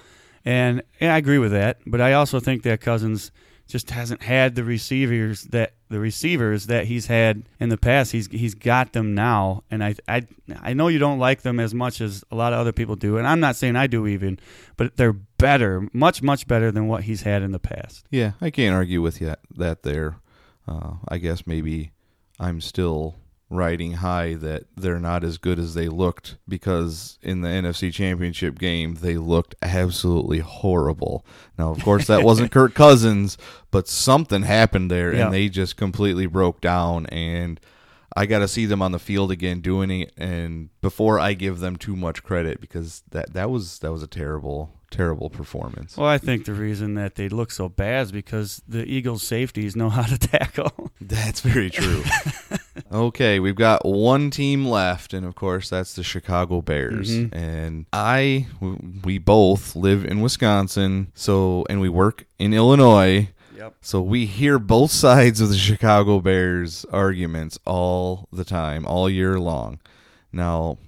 [0.44, 1.78] and yeah, I agree with that.
[1.87, 3.30] But I also think that Cousins
[3.68, 8.12] just hasn't had the receivers that the receivers that he's had in the past.
[8.12, 10.26] He's he's got them now, and I I
[10.61, 13.18] I know you don't like them as much as a lot of other people do,
[13.18, 14.38] and I'm not saying I do even,
[14.76, 18.07] but they're better, much much better than what he's had in the past.
[18.11, 20.16] Yeah, I can't argue with you that there.
[20.66, 21.92] Uh, I guess maybe
[22.40, 23.16] I'm still
[23.50, 28.58] riding high that they're not as good as they looked because in the NFC Championship
[28.58, 31.24] game they looked absolutely horrible.
[31.58, 33.38] Now, of course, that wasn't Kirk Cousins,
[33.70, 35.24] but something happened there Yeah.
[35.26, 37.58] and they just completely broke down and
[38.16, 41.61] I got to see them on the field again doing it and before I give
[41.61, 45.96] them too much credit because that that was that was a terrible terrible performance.
[45.96, 49.76] Well, I think the reason that they look so bad is because the Eagles' safeties
[49.76, 50.90] know how to tackle.
[51.00, 52.02] That's very true.
[52.92, 57.11] okay, we've got one team left, and of course, that's the Chicago Bears.
[57.11, 57.35] Mhm.
[57.35, 58.46] And I,
[59.05, 63.29] we both live in Wisconsin, so and we work in Illinois.
[63.57, 63.74] Yep.
[63.81, 69.40] So we hear both sides of the Chicago Bears arguments all the time, all year
[69.40, 69.81] long.
[70.33, 70.79] Now,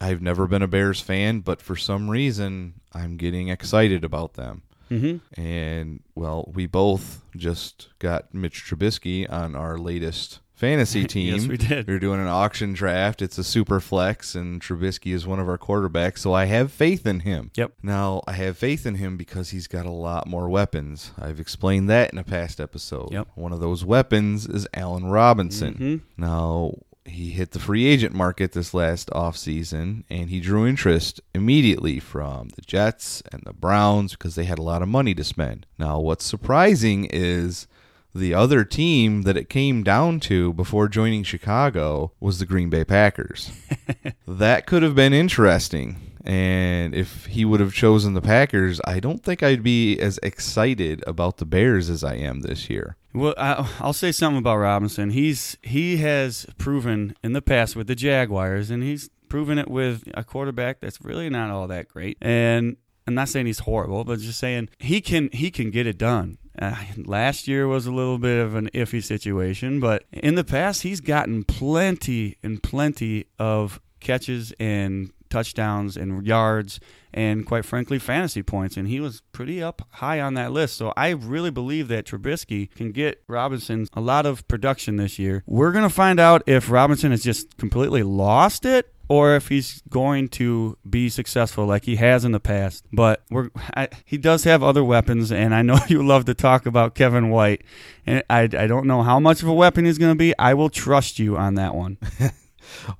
[0.00, 4.62] I've never been a Bears fan, but for some reason, I'm getting excited about them.
[4.90, 5.40] Mm-hmm.
[5.40, 11.34] And well, we both just got Mitch Trubisky on our latest fantasy team.
[11.34, 11.86] Yes, we did.
[11.86, 13.22] We're doing an auction draft.
[13.22, 17.06] It's a super flex, and Trubisky is one of our quarterbacks, so I have faith
[17.06, 17.50] in him.
[17.54, 17.72] Yep.
[17.82, 21.12] Now I have faith in him because he's got a lot more weapons.
[21.20, 23.12] I've explained that in a past episode.
[23.12, 23.28] Yep.
[23.34, 25.74] One of those weapons is Allen Robinson.
[25.74, 26.00] Mhm.
[26.16, 26.72] Now
[27.04, 32.48] he hit the free agent market this last offseason and he drew interest immediately from
[32.56, 35.66] the Jets and the Browns because they had a lot of money to spend.
[35.78, 37.68] Now what's surprising is
[38.16, 42.84] the other team that it came down to before joining Chicago was the Green Bay
[42.84, 43.52] Packers.
[44.26, 45.96] that could have been interesting.
[46.24, 51.04] And if he would have chosen the Packers, I don't think I'd be as excited
[51.06, 52.96] about the Bears as I am this year.
[53.14, 55.10] Well, I, I'll say something about Robinson.
[55.10, 60.02] He's he has proven in the past with the Jaguars, and he's proven it with
[60.14, 62.18] a quarterback that's really not all that great.
[62.20, 62.76] And
[63.06, 66.38] I'm not saying he's horrible, but just saying he can he can get it done.
[66.58, 70.82] Uh, last year was a little bit of an iffy situation, but in the past
[70.82, 76.78] he's gotten plenty and plenty of catches and touchdowns and yards
[77.12, 80.76] and quite frankly fantasy points and he was pretty up high on that list.
[80.76, 85.42] So i really believe that trubisky can get robinson a lot of production this year.
[85.46, 89.82] We're going to find out if robinson has just completely lost it or if he's
[89.88, 92.84] going to be successful like he has in the past.
[92.92, 96.66] But we're I, he does have other weapons and i know you love to talk
[96.66, 97.62] about kevin white.
[98.06, 100.36] And i, I don't know how much of a weapon he's going to be.
[100.38, 101.98] I will trust you on that one.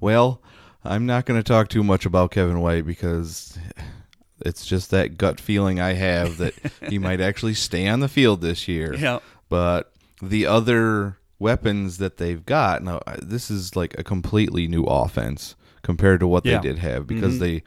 [0.00, 0.42] Well,
[0.84, 3.58] I'm not going to talk too much about Kevin White because
[4.40, 6.54] it's just that gut feeling I have that
[6.88, 8.94] he might actually stay on the field this year.
[8.94, 9.18] yeah.
[9.48, 9.92] But
[10.22, 15.54] the other weapons that they've got now, this is like a completely new offense
[15.86, 16.58] compared to what Yeah.
[16.58, 17.38] they did have because Mhm.
[17.38, 17.62] they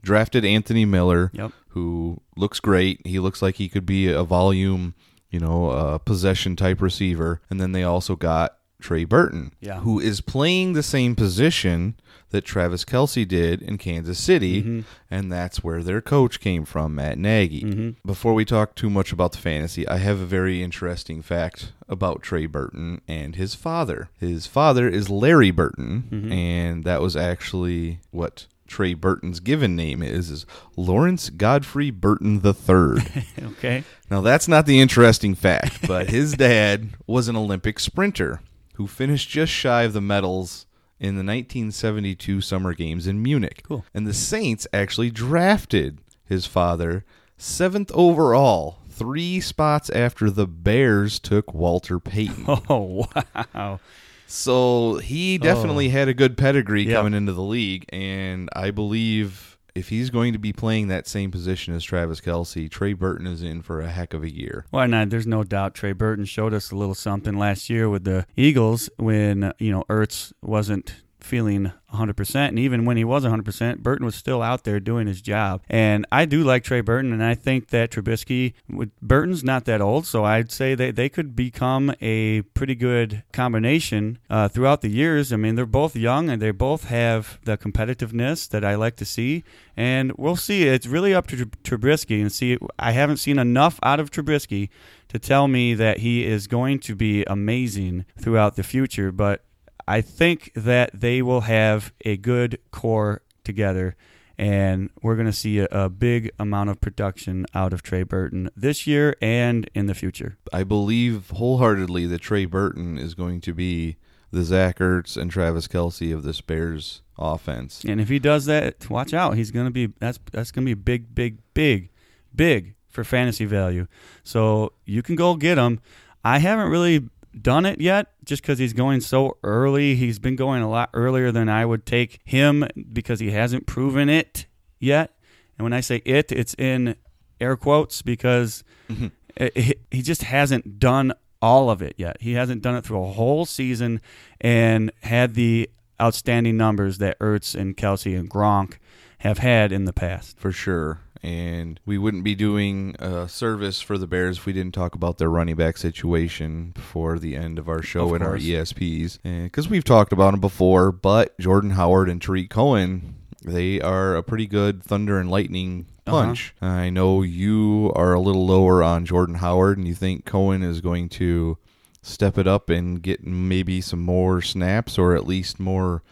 [0.00, 1.50] drafted Anthony Miller, Yep.
[1.70, 3.04] who looks great.
[3.04, 4.94] He looks like he could be a volume,
[5.28, 7.40] you know, uh, possession type receiver.
[7.50, 8.52] And then they also got
[8.84, 9.80] Trey Burton, Yeah.
[9.80, 11.94] who is playing the same position
[12.32, 14.80] that Travis Kelce did in Kansas City, Mm-hmm.
[15.10, 17.94] and that's where their coach came from, Matt Nagy.
[18.04, 22.22] Before we talk too much about the fantasy, I have a very interesting fact about
[22.22, 24.10] Trey Burton and his father.
[24.20, 26.32] His father is Larry Burton, Mm-hmm.
[26.32, 30.44] and that was actually what Trey Burton's given name is is
[30.76, 33.24] Lawrence Godfrey Burton III.
[33.52, 38.40] okay Now, that's not the interesting fact, but his dad was an Olympic sprinter
[38.74, 40.66] who finished just shy of the medals
[41.00, 43.62] in the 1972 Summer Games in Munich.
[43.66, 43.84] Cool.
[43.92, 47.04] And the Saints actually drafted his father
[47.36, 52.46] seventh overall, three spots after the Bears took Walter Payton.
[52.68, 53.80] Oh wow!
[54.26, 55.90] So he definitely oh.
[55.90, 56.94] had a good pedigree Yeah.
[56.94, 61.30] coming into the league, and I believe if he's going to be playing that same
[61.30, 64.66] position as Travis Kelce, Trey Burton is in for a heck of a year.
[64.70, 65.10] Why not?
[65.10, 68.88] There's no doubt Trey Burton showed us a little something last year with the Eagles
[68.96, 72.48] when you know Ertz wasn't feeling 100%.
[72.48, 75.62] And even when he was 100%, Burton was still out there doing his job.
[75.68, 78.54] And I do like Trey Burton, and I think that Trubisky,
[79.00, 84.18] Burton's not that old, so I'd say that they could become a pretty good combination
[84.28, 85.32] uh, throughout the years.
[85.32, 89.04] I mean, they're both young and they both have the competitiveness that I like to
[89.04, 89.44] see.
[89.76, 90.64] And we'll see.
[90.64, 92.58] It's really up to Trub- Trubisky and see.
[92.78, 94.68] I haven't seen enough out of Trubisky
[95.08, 99.44] to tell me that he is going to be amazing throughout the future, but
[99.86, 103.96] I think that they will have a good core together.
[104.36, 108.50] and we're going to see a, a big amount of production out of Trey Burton
[108.56, 110.36] this year and in the future.
[110.52, 113.96] I believe wholeheartedly that Trey Burton is going to be
[114.32, 117.84] the Zach Ertz and Travis Kelce of this Bears offense.
[117.86, 119.36] And if he does that, watch out.
[119.36, 121.90] He's going to be that's that's going to be big, big, big,
[122.34, 123.86] big for fantasy value.
[124.24, 125.80] So you can go get him.
[126.24, 127.08] I haven't really
[127.40, 129.94] done it yet just because he's going so early.
[129.94, 134.08] He's been going a lot earlier than I would take him because he hasn't proven
[134.08, 134.46] it
[134.78, 135.16] yet.
[135.58, 136.96] And when I say it, it's in
[137.40, 139.08] air quotes because mm-hmm.
[139.36, 142.16] it, he just hasn't done all of it yet.
[142.20, 144.00] He hasn't done it through a whole season
[144.40, 145.70] and had the
[146.00, 148.78] outstanding numbers that Ertz and Kelce and Gronk
[149.18, 150.38] have had in the past.
[150.38, 151.00] for sure.
[151.24, 155.16] And we wouldn't be doing a service for the Bears if we didn't talk about
[155.16, 158.36] their running back situation before the end of our show Of and our.
[158.36, 159.18] ESPs.
[159.22, 164.22] Because we've talked about them before, but Jordan Howard and Tarik Cohen, they are a
[164.22, 166.24] pretty good thunder and lightning Uh-huh.
[166.26, 166.54] punch.
[166.60, 170.82] I know you are a little lower on Jordan Howard, and you think Cohen is
[170.82, 171.56] going to
[172.02, 176.02] step it up and get maybe some more snaps or at least more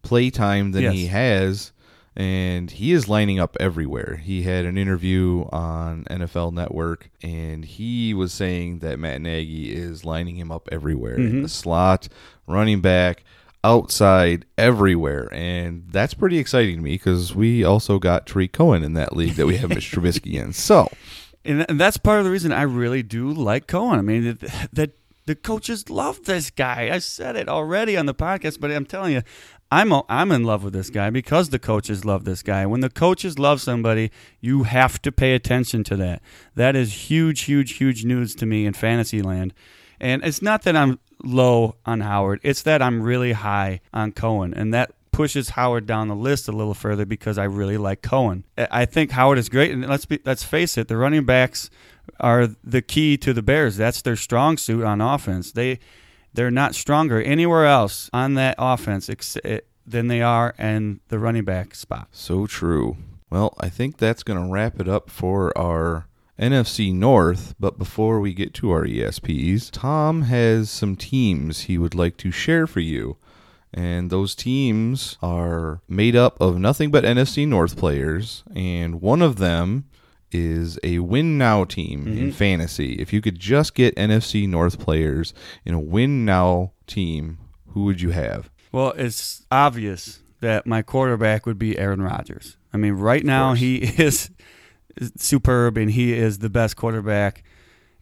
[0.00, 0.94] play time than Yes.
[0.94, 1.72] he has
[2.14, 4.16] and he is lining up everywhere.
[4.22, 10.04] He had an interview on NFL Network, and he was saying that Matt Nagy is
[10.04, 11.42] lining him up everywhere in mm-hmm.
[11.42, 12.08] the slot,
[12.46, 13.24] running back,
[13.64, 18.94] outside, everywhere, and that's pretty exciting to me because we also got Tarik Cohen in
[18.94, 20.00] that league that we have Mr.
[20.00, 20.52] Trubisky in.
[20.52, 20.88] So
[21.44, 23.98] and, and that's part of the reason I really do like Cohen.
[23.98, 24.38] I mean,
[24.72, 24.92] that
[25.26, 26.90] the coaches love this guy.
[26.92, 29.22] I said it already on the podcast, but I'm telling you,
[29.72, 32.66] I'm a, I'm in love with this guy because the coaches love this guy.
[32.66, 36.20] When the coaches love somebody, you have to pay attention to that.
[36.54, 39.54] That is huge, huge, huge news to me in fantasy land.
[39.98, 44.52] And it's not that I'm low on Howard; it's that I'm really high on Cohen,
[44.52, 48.44] and that pushes Howard down the list a little further because I really like Cohen.
[48.58, 51.70] I think Howard is great, and let's be let's face it, the running backs
[52.20, 53.78] are the key to the Bears.
[53.78, 55.50] That's their strong suit on offense.
[55.50, 55.78] They
[56.34, 61.18] they're not stronger anywhere else on that offense ex- eh, than they are in the
[61.18, 62.08] running back spot.
[62.12, 62.96] So true.
[63.30, 66.06] Well, I think that's going to wrap it up for our
[66.38, 67.54] NFC North.
[67.58, 72.30] But before we get to our ESPs, Tom has some teams he would like to
[72.30, 73.16] share for you.
[73.72, 78.42] And those teams are made up of nothing but NFC North players.
[78.54, 79.86] And one of them
[80.34, 82.30] is a win now team in mm-hmm.
[82.30, 82.94] fantasy.
[82.94, 88.00] If you could just get NFC North players in a win now team, who would
[88.00, 88.50] you have?
[88.70, 92.56] Well, it's obvious that my quarterback would be Aaron Rodgers.
[92.72, 94.30] I mean, right now he is
[95.16, 97.44] superb and he is the best quarterback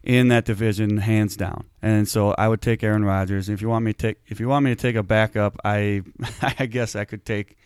[0.03, 1.65] in that division, hands down.
[1.81, 3.49] And so I would take Aaron Rodgers.
[3.49, 6.01] If you want me to take, if you want me to take a backup, I,
[6.59, 7.57] I guess I could take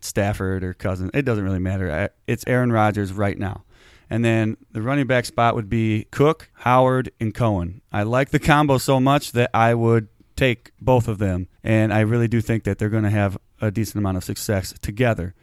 [0.00, 1.10] Stafford or Cousins.
[1.14, 1.90] It doesn't really matter.
[1.90, 3.64] I, it's Aaron Rodgers right now.
[4.10, 7.80] And then the running back spot would be Cook, Howard, and Cohen.
[7.92, 11.46] I like the combo so much that I would take both of them.
[11.62, 14.74] And I really do think that they're going to have a decent amount of success
[14.82, 15.34] together.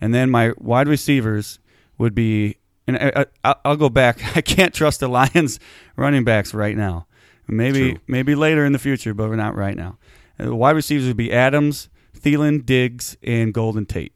[0.00, 1.58] And then my wide receivers
[1.98, 2.56] would be,
[2.86, 4.36] and I, I, I'll go back.
[4.36, 5.60] I can't trust the Lions
[5.96, 7.06] running backs right now.
[7.46, 8.00] Maybe True.
[8.06, 9.98] maybe later in the future, but we're not right now.
[10.38, 14.14] And the wide receivers would be Adams, Thielen, Diggs, and Golden Tate.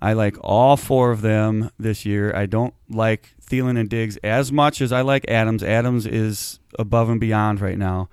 [0.00, 2.32] I like all four of them this year.
[2.34, 5.62] I don't like Thielen and Diggs as much as I like Adams.
[5.62, 8.08] Adams is above and beyond right now.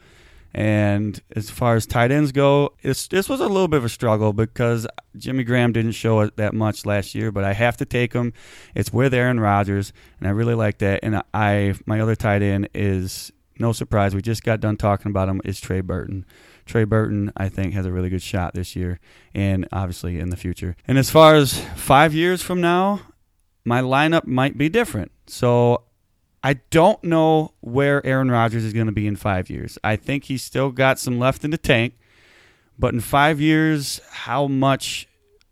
[0.54, 4.32] And as far as tight ends go, this was a little bit of a struggle
[4.32, 8.14] because Jimmy Graham didn't show it that much last year, but I have to take
[8.14, 8.32] him.
[8.74, 11.02] It's with Aaron Rodgers, and I really like that.
[11.04, 14.16] And I, my other tight end is no surprise.
[14.16, 15.42] We just got done talking about him.
[15.44, 16.26] Is Trey Burton.
[16.66, 19.02] Trey Burton, I think, has a really good shot this year,
[19.34, 20.78] and obviously in the future.
[20.88, 23.02] And as far as five years from now,
[23.66, 25.12] my lineup might be different.
[25.28, 25.82] So
[26.44, 29.80] I don't know where Aaron Rodgers is going to be in five years.
[29.84, 31.98] I think he's still got some left in the tank,
[32.78, 35.08] but in five years, how much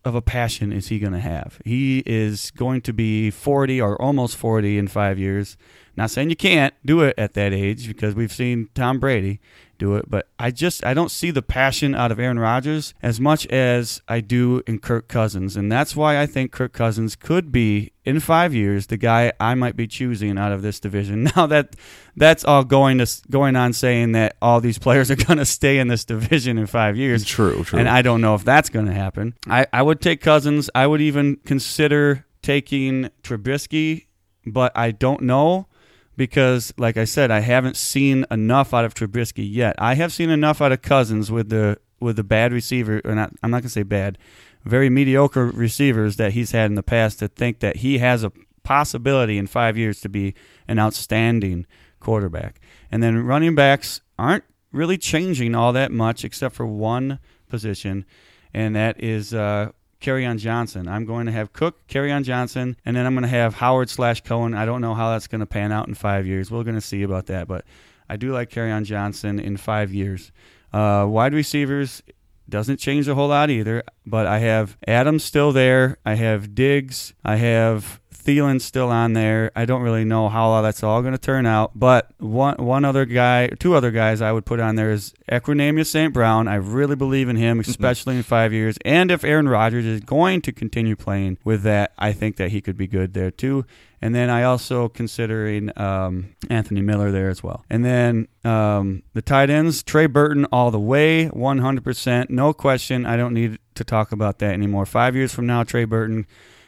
[0.06, 1.60] of a passion is he going to have?
[1.66, 5.58] He is going to be 40 or almost 40 in five years.
[5.98, 9.40] Not saying you can't do it at that age because we've seen Tom Brady
[9.84, 13.20] do it, but I just I don't see the passion out of Aaron Rodgers as
[13.20, 17.52] much as I do in Kirk Cousins, and that's why I think Kirk Cousins could
[17.52, 21.30] be in five years the guy I might be choosing out of this division.
[21.36, 21.76] Now that
[22.16, 25.80] that's all going to going on saying that all these players are going to stay
[25.80, 27.26] in this division in five years.
[27.26, 27.80] True, true.
[27.80, 29.34] And I don't know if that's going to happen.
[29.48, 30.70] I, I would take Cousins.
[30.76, 34.08] I would even consider taking Trubisky,
[34.46, 35.68] but I don't know
[36.16, 39.76] because, like I said, I haven't seen enough out of Trubisky yet.
[39.78, 43.32] I have seen enough out of Cousins with the with the bad receiver, or not.
[43.42, 44.18] I'm not to say bad,
[44.64, 48.32] very mediocre receivers that he's had in the past to think that he has a
[48.64, 50.34] possibility in five years to be
[50.68, 51.66] an outstanding
[52.00, 52.60] quarterback.
[52.92, 58.06] And then running backs aren't really changing all that much except for one position,
[58.54, 59.72] and that is uh,
[60.08, 60.88] on Johnson.
[60.88, 64.22] I'm going to have Cook, on Johnson, and then I'm going to have Howard slash
[64.22, 64.54] Cohen.
[64.54, 66.52] I don't know how that's going to pan out in five years.
[66.52, 67.66] We're going to see about that, but
[68.10, 70.32] I do like on Johnson in five years.
[70.72, 72.04] Uh, wide receivers
[72.50, 75.98] doesn't change a whole lot either, but I have Adams still there.
[76.06, 77.14] I have Diggs.
[77.24, 79.52] I have Thielen's still on there.
[79.56, 83.06] I don't really know how that's all going to turn out, but one one other
[83.06, 86.14] guy, two other guys I would put on there is Equanimeous St.
[86.14, 86.48] Brown.
[86.48, 88.78] I really believe in him, especially in five years.
[88.86, 92.62] And if Aaron Rodgers is going to continue playing with that, I think that he
[92.62, 93.66] could be good there too.
[94.02, 97.64] And then I also considering um, Anthony Miller there as well.
[97.70, 103.06] And then um, the tight ends, Trey Burton all the way, 100%, no question.
[103.06, 104.86] I don't need to talk about that anymore.
[104.86, 106.28] Five years from now, Trey Burton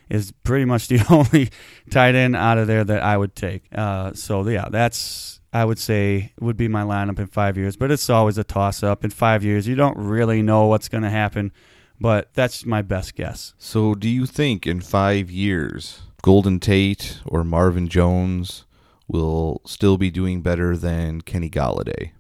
[0.09, 1.49] is pretty much the only
[1.89, 3.63] tight end out of there that I would take.
[3.73, 7.77] Uh, so yeah, that's I would say would be my lineup in five years.
[7.77, 9.03] But it's always a toss up.
[9.03, 11.51] In five years, you don't really know what's going to happen.
[11.99, 13.53] But that's my best guess.
[13.57, 18.65] So, do you think in five years, Golden Tate or Marvin Jones
[19.07, 22.11] will still be doing better than Kenny Golladay?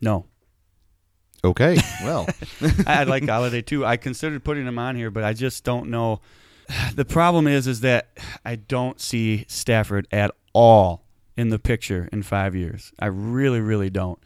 [0.00, 0.26] No.
[1.42, 2.28] Okay, well,
[2.86, 3.84] I like Golladay too.
[3.84, 6.20] I considered putting him on here, but I just don't know
[6.94, 8.08] the problem is is that
[8.44, 11.04] I don't see Stafford at all
[11.36, 12.92] in the picture in five years.
[12.98, 14.18] I really, really don't.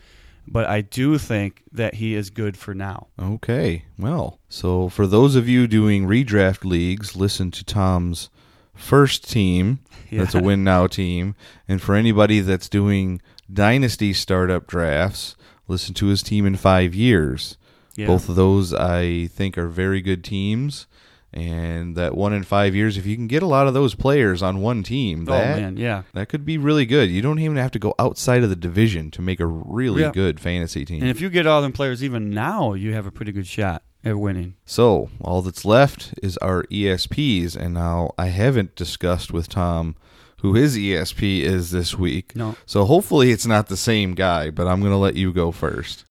[0.51, 3.09] But I do think that he is good for now.
[3.21, 3.85] Okay.
[3.99, 8.31] Well, so for those of you doing redraft leagues, listen to Tom's
[8.75, 9.81] first team.
[10.11, 10.21] Yeah.
[10.21, 11.35] That's a win now team.
[11.69, 13.21] And for anybody that's doing
[13.53, 15.37] dynasty startup drafts,
[15.67, 17.59] listen to his team in five years.
[17.95, 18.07] Yeah.
[18.07, 20.87] Both of those I think are very good teams
[21.33, 24.43] and that one in five years, if you can get a lot of those players
[24.43, 27.11] on one team, oh, that, man, yeah, that could be really good.
[27.11, 30.11] You don't even have to go outside of the division to make a really yeah.
[30.11, 31.03] good fantasy team.
[31.03, 33.83] And if you get all them players even now, you have a pretty good shot
[34.05, 34.55] at winning.
[34.65, 39.97] So all that's left is our ESPs, and now I haven't discussed with Tom
[40.41, 42.37] who his ESP is this week.
[42.37, 42.57] No.
[42.65, 46.05] So hopefully it's not the same guy, but I'm going to let you go first.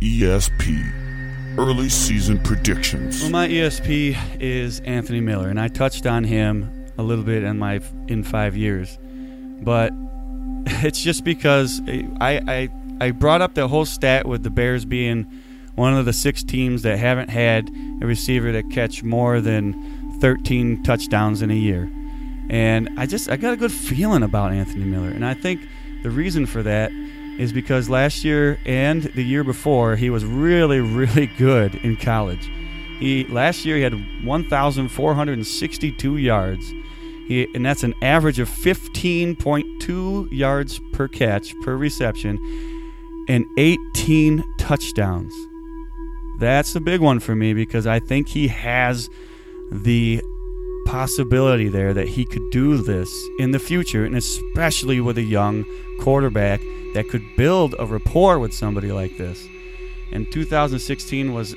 [0.00, 1.17] ESP
[1.58, 3.20] early season predictions.
[3.20, 7.58] Well, my ESP is Anthony Miller, and I touched on him a little bit in
[7.58, 8.96] my in five years,
[9.60, 9.92] but
[10.84, 11.82] it's just because
[12.20, 12.68] I I
[13.00, 15.24] I brought up the whole stat with the Bears being
[15.74, 17.68] one of the six teams that haven't had
[18.00, 21.90] a receiver that catch more than 13 touchdowns in a year.
[22.50, 25.60] And I just I got a good feeling about Anthony Miller, and I think
[26.04, 26.92] the reason for that
[27.38, 32.50] is because last year and the year before he was really really good in college.
[32.98, 36.74] He last year he had 1,462 yards.
[37.28, 42.38] He, and that's an average of 15.2 yards per catch per reception
[43.28, 45.34] and 18 touchdowns.
[46.38, 49.10] That's a big one for me because I think he has
[49.70, 50.22] the
[50.86, 55.64] possibility there that he could do this in the future, and especially with a young
[55.98, 56.60] quarterback
[56.94, 59.46] that could build a rapport with somebody like this.
[60.12, 61.54] And 2016 was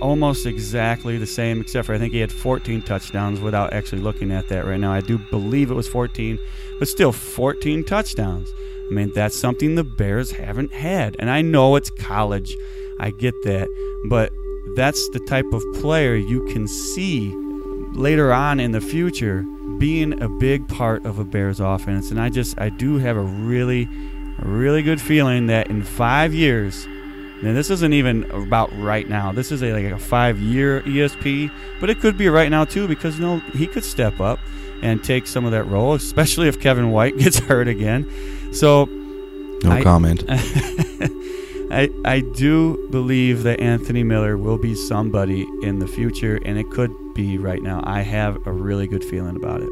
[0.00, 4.30] almost exactly the same, except for I think he had 14 touchdowns without actually looking
[4.30, 4.92] at that right now.
[4.92, 6.38] I do believe it was 14,
[6.78, 8.52] but still 14 touchdowns.
[8.88, 11.16] I mean, that's something the Bears haven't had.
[11.18, 12.56] And I know it's college,
[13.00, 13.68] I get that,
[14.08, 14.32] but
[14.76, 17.34] that's the type of player you can see
[17.92, 19.44] later on in the future
[19.78, 22.10] being a big part of a Bears offense.
[22.10, 23.88] And I just, I do have a really
[24.42, 26.84] really good feeling that in five years,
[27.42, 29.32] and this isn't even about right now.
[29.32, 31.50] This is a, like a five-year ESP,
[31.80, 34.38] but it could be right now too because you know he could step up
[34.82, 38.08] and take some of that role, especially if Kevin White gets hurt again.
[38.52, 38.86] So,
[39.62, 40.24] no I, comment.
[41.70, 46.70] I I do believe that Anthony Miller will be somebody in the future, and it
[46.70, 47.82] could be right now.
[47.84, 49.68] I have a really good feeling about it.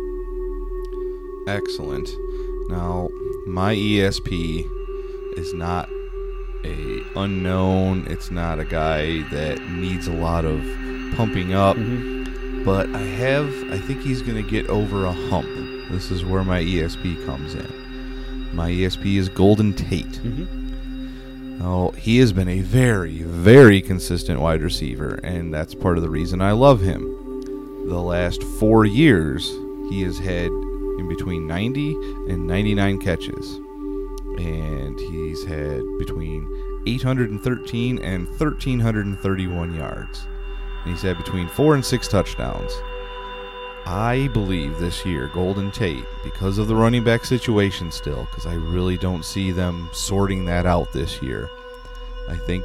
[1.47, 2.09] Excellent.
[2.69, 3.09] Now,
[3.47, 4.69] my ESP
[5.39, 5.89] is not
[6.65, 8.09] a unknown.
[8.09, 10.61] It's not a guy that needs a lot of
[11.15, 11.77] pumping up.
[11.77, 12.65] Mm-hmm.
[12.65, 13.47] But I have.
[13.71, 15.47] I think he's going to get over a hump.
[15.89, 18.57] This is where my ESP comes in.
[18.57, 20.05] My ESP is Golden Tate.
[20.07, 21.59] Mm-hmm.
[21.61, 26.11] Now, he has been a very, very consistent wide receiver, and that's part of the
[26.11, 27.16] reason I love him.
[27.87, 29.49] The last four years,
[29.89, 30.47] he has had
[30.99, 31.95] in between 90
[32.29, 33.61] and 99 catches.
[34.39, 36.49] And he's had between
[36.87, 40.27] 813 and 1331 yards.
[40.85, 42.73] and he's had between four and six touchdowns.
[43.87, 48.55] I believe this year, Golden Tate, because of the running back situation still, because I
[48.55, 51.49] really don't see them sorting that out this year.
[52.29, 52.65] I think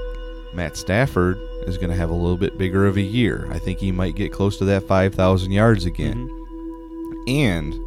[0.54, 1.38] Matt Stafford
[1.68, 3.48] is going to have a little bit bigger of a year.
[3.52, 6.28] I think he might get close to that 5,000 yards again.
[6.28, 7.30] Mm-hmm.
[7.30, 7.80] And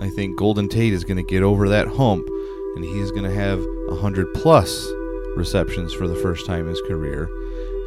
[0.00, 2.26] I think Golden Tate is going to get over that hump
[2.76, 3.58] and he's going to have
[3.88, 4.86] 100 plus
[5.36, 7.28] receptions for the first time in his career.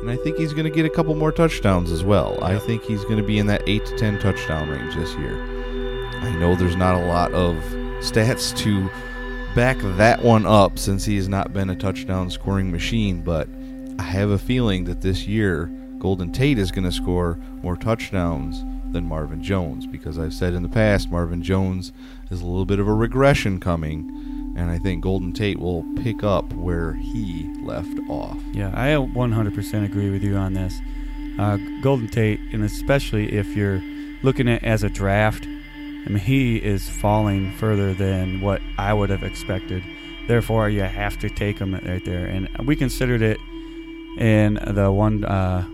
[0.02, 2.42] And I think he's going to get a couple more touchdowns as well.
[2.42, 5.42] I think he's going to be in that 8 to 10 touchdown range this year.
[6.22, 7.56] I know there's not a lot of
[8.00, 8.90] stats to
[9.56, 13.48] back that one up since he has not been a touchdown scoring machine, but
[14.00, 15.66] I have a feeling that this year
[15.98, 20.64] Golden Tate is going to score more touchdowns than Marvin Jones because I've said in
[20.64, 21.92] the past Marvin Jones
[22.32, 26.24] is a little bit of a regression coming and I think Golden Tate will pick
[26.24, 28.38] up where he left off.
[28.54, 30.80] Yeah, I 100% agree with you on this.
[31.38, 33.82] Uh, Golden Tate, and especially if you're
[34.24, 39.10] looking at as a draft, I mean, he is falling further than what I would
[39.10, 39.84] have expected.
[40.30, 42.28] Therefore, you have to take him right there.
[42.28, 43.40] And we considered it
[44.20, 45.66] in the one uh,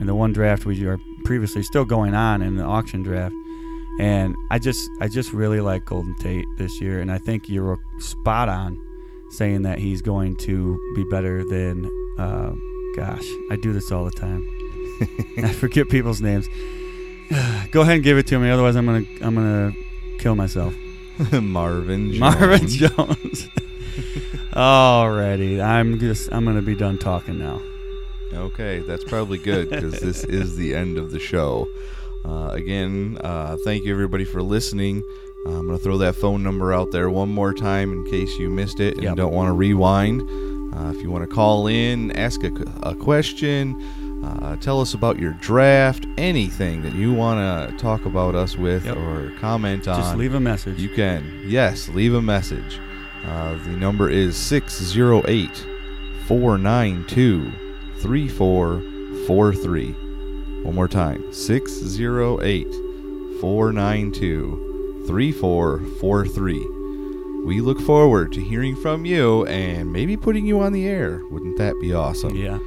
[0.00, 3.34] in the one draft we are previously still going on in the auction draft.
[3.98, 7.78] And I just I just really like Golden Tate this year, and I think you're
[7.98, 8.80] spot on
[9.30, 11.90] saying that he's going to be better than.
[12.18, 12.52] Uh,
[12.96, 14.46] gosh, I do this all the time.
[15.38, 16.46] I forget people's names.
[17.70, 19.72] Go ahead and give it to me, otherwise I'm gonna I'm gonna
[20.18, 20.74] kill myself.
[21.32, 22.20] Marvin Jones.
[22.20, 23.48] Marvin Jones.
[24.54, 27.60] Alrighty, I'm just I'm gonna be done talking now.
[28.32, 31.68] Okay, that's probably good because this is the end of the show.
[32.24, 35.02] Uh, again, uh, thank you everybody for listening.
[35.46, 38.38] Uh, I'm going to throw that phone number out there one more time in case
[38.38, 39.16] you missed it and Yep.
[39.16, 40.22] don't want to rewind.
[40.74, 42.50] Uh, if you want to call in, ask a,
[42.82, 43.78] a question,
[44.24, 47.38] uh, tell us about your draft, anything that you want
[47.70, 48.96] to talk about us with Yep.
[48.96, 50.00] or comment on.
[50.00, 50.78] Just leave a message.
[50.80, 51.42] You can.
[51.46, 52.80] Yes, leave a message.
[53.26, 55.66] Uh, the number is 608
[56.26, 57.50] 492
[58.00, 59.92] 3443.
[60.62, 62.66] One more time 608
[63.40, 67.44] 492 3443.
[67.44, 71.20] We look forward to hearing from you and maybe putting you on the air.
[71.30, 72.34] Wouldn't that be awesome?
[72.34, 72.58] yeah.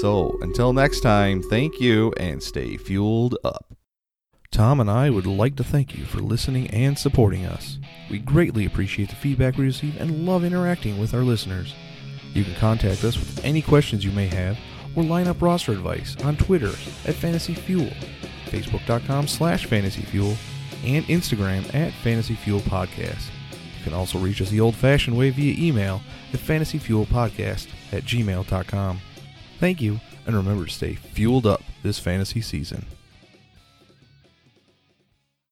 [0.00, 3.74] So, until next time, thank you and stay fueled up.
[4.58, 7.78] Tom and I would like to thank you for listening and supporting us.
[8.10, 11.76] We greatly appreciate the feedback we receive and love interacting with our listeners.
[12.34, 14.58] You can contact us with any questions you may have
[14.96, 16.70] or line up roster advice on Twitter
[17.06, 17.92] at Fantasy Fuel,
[18.46, 20.36] Facebook.com slash Fantasy Fuel,
[20.84, 23.28] and Instagram at Fantasy Fuel Podcast.
[23.52, 26.00] You can also reach us the old fashioned way via email
[26.32, 29.00] at fantasyfuelpodcast at gmail.com.
[29.60, 32.84] Thank you, and remember to stay fueled up this fantasy season.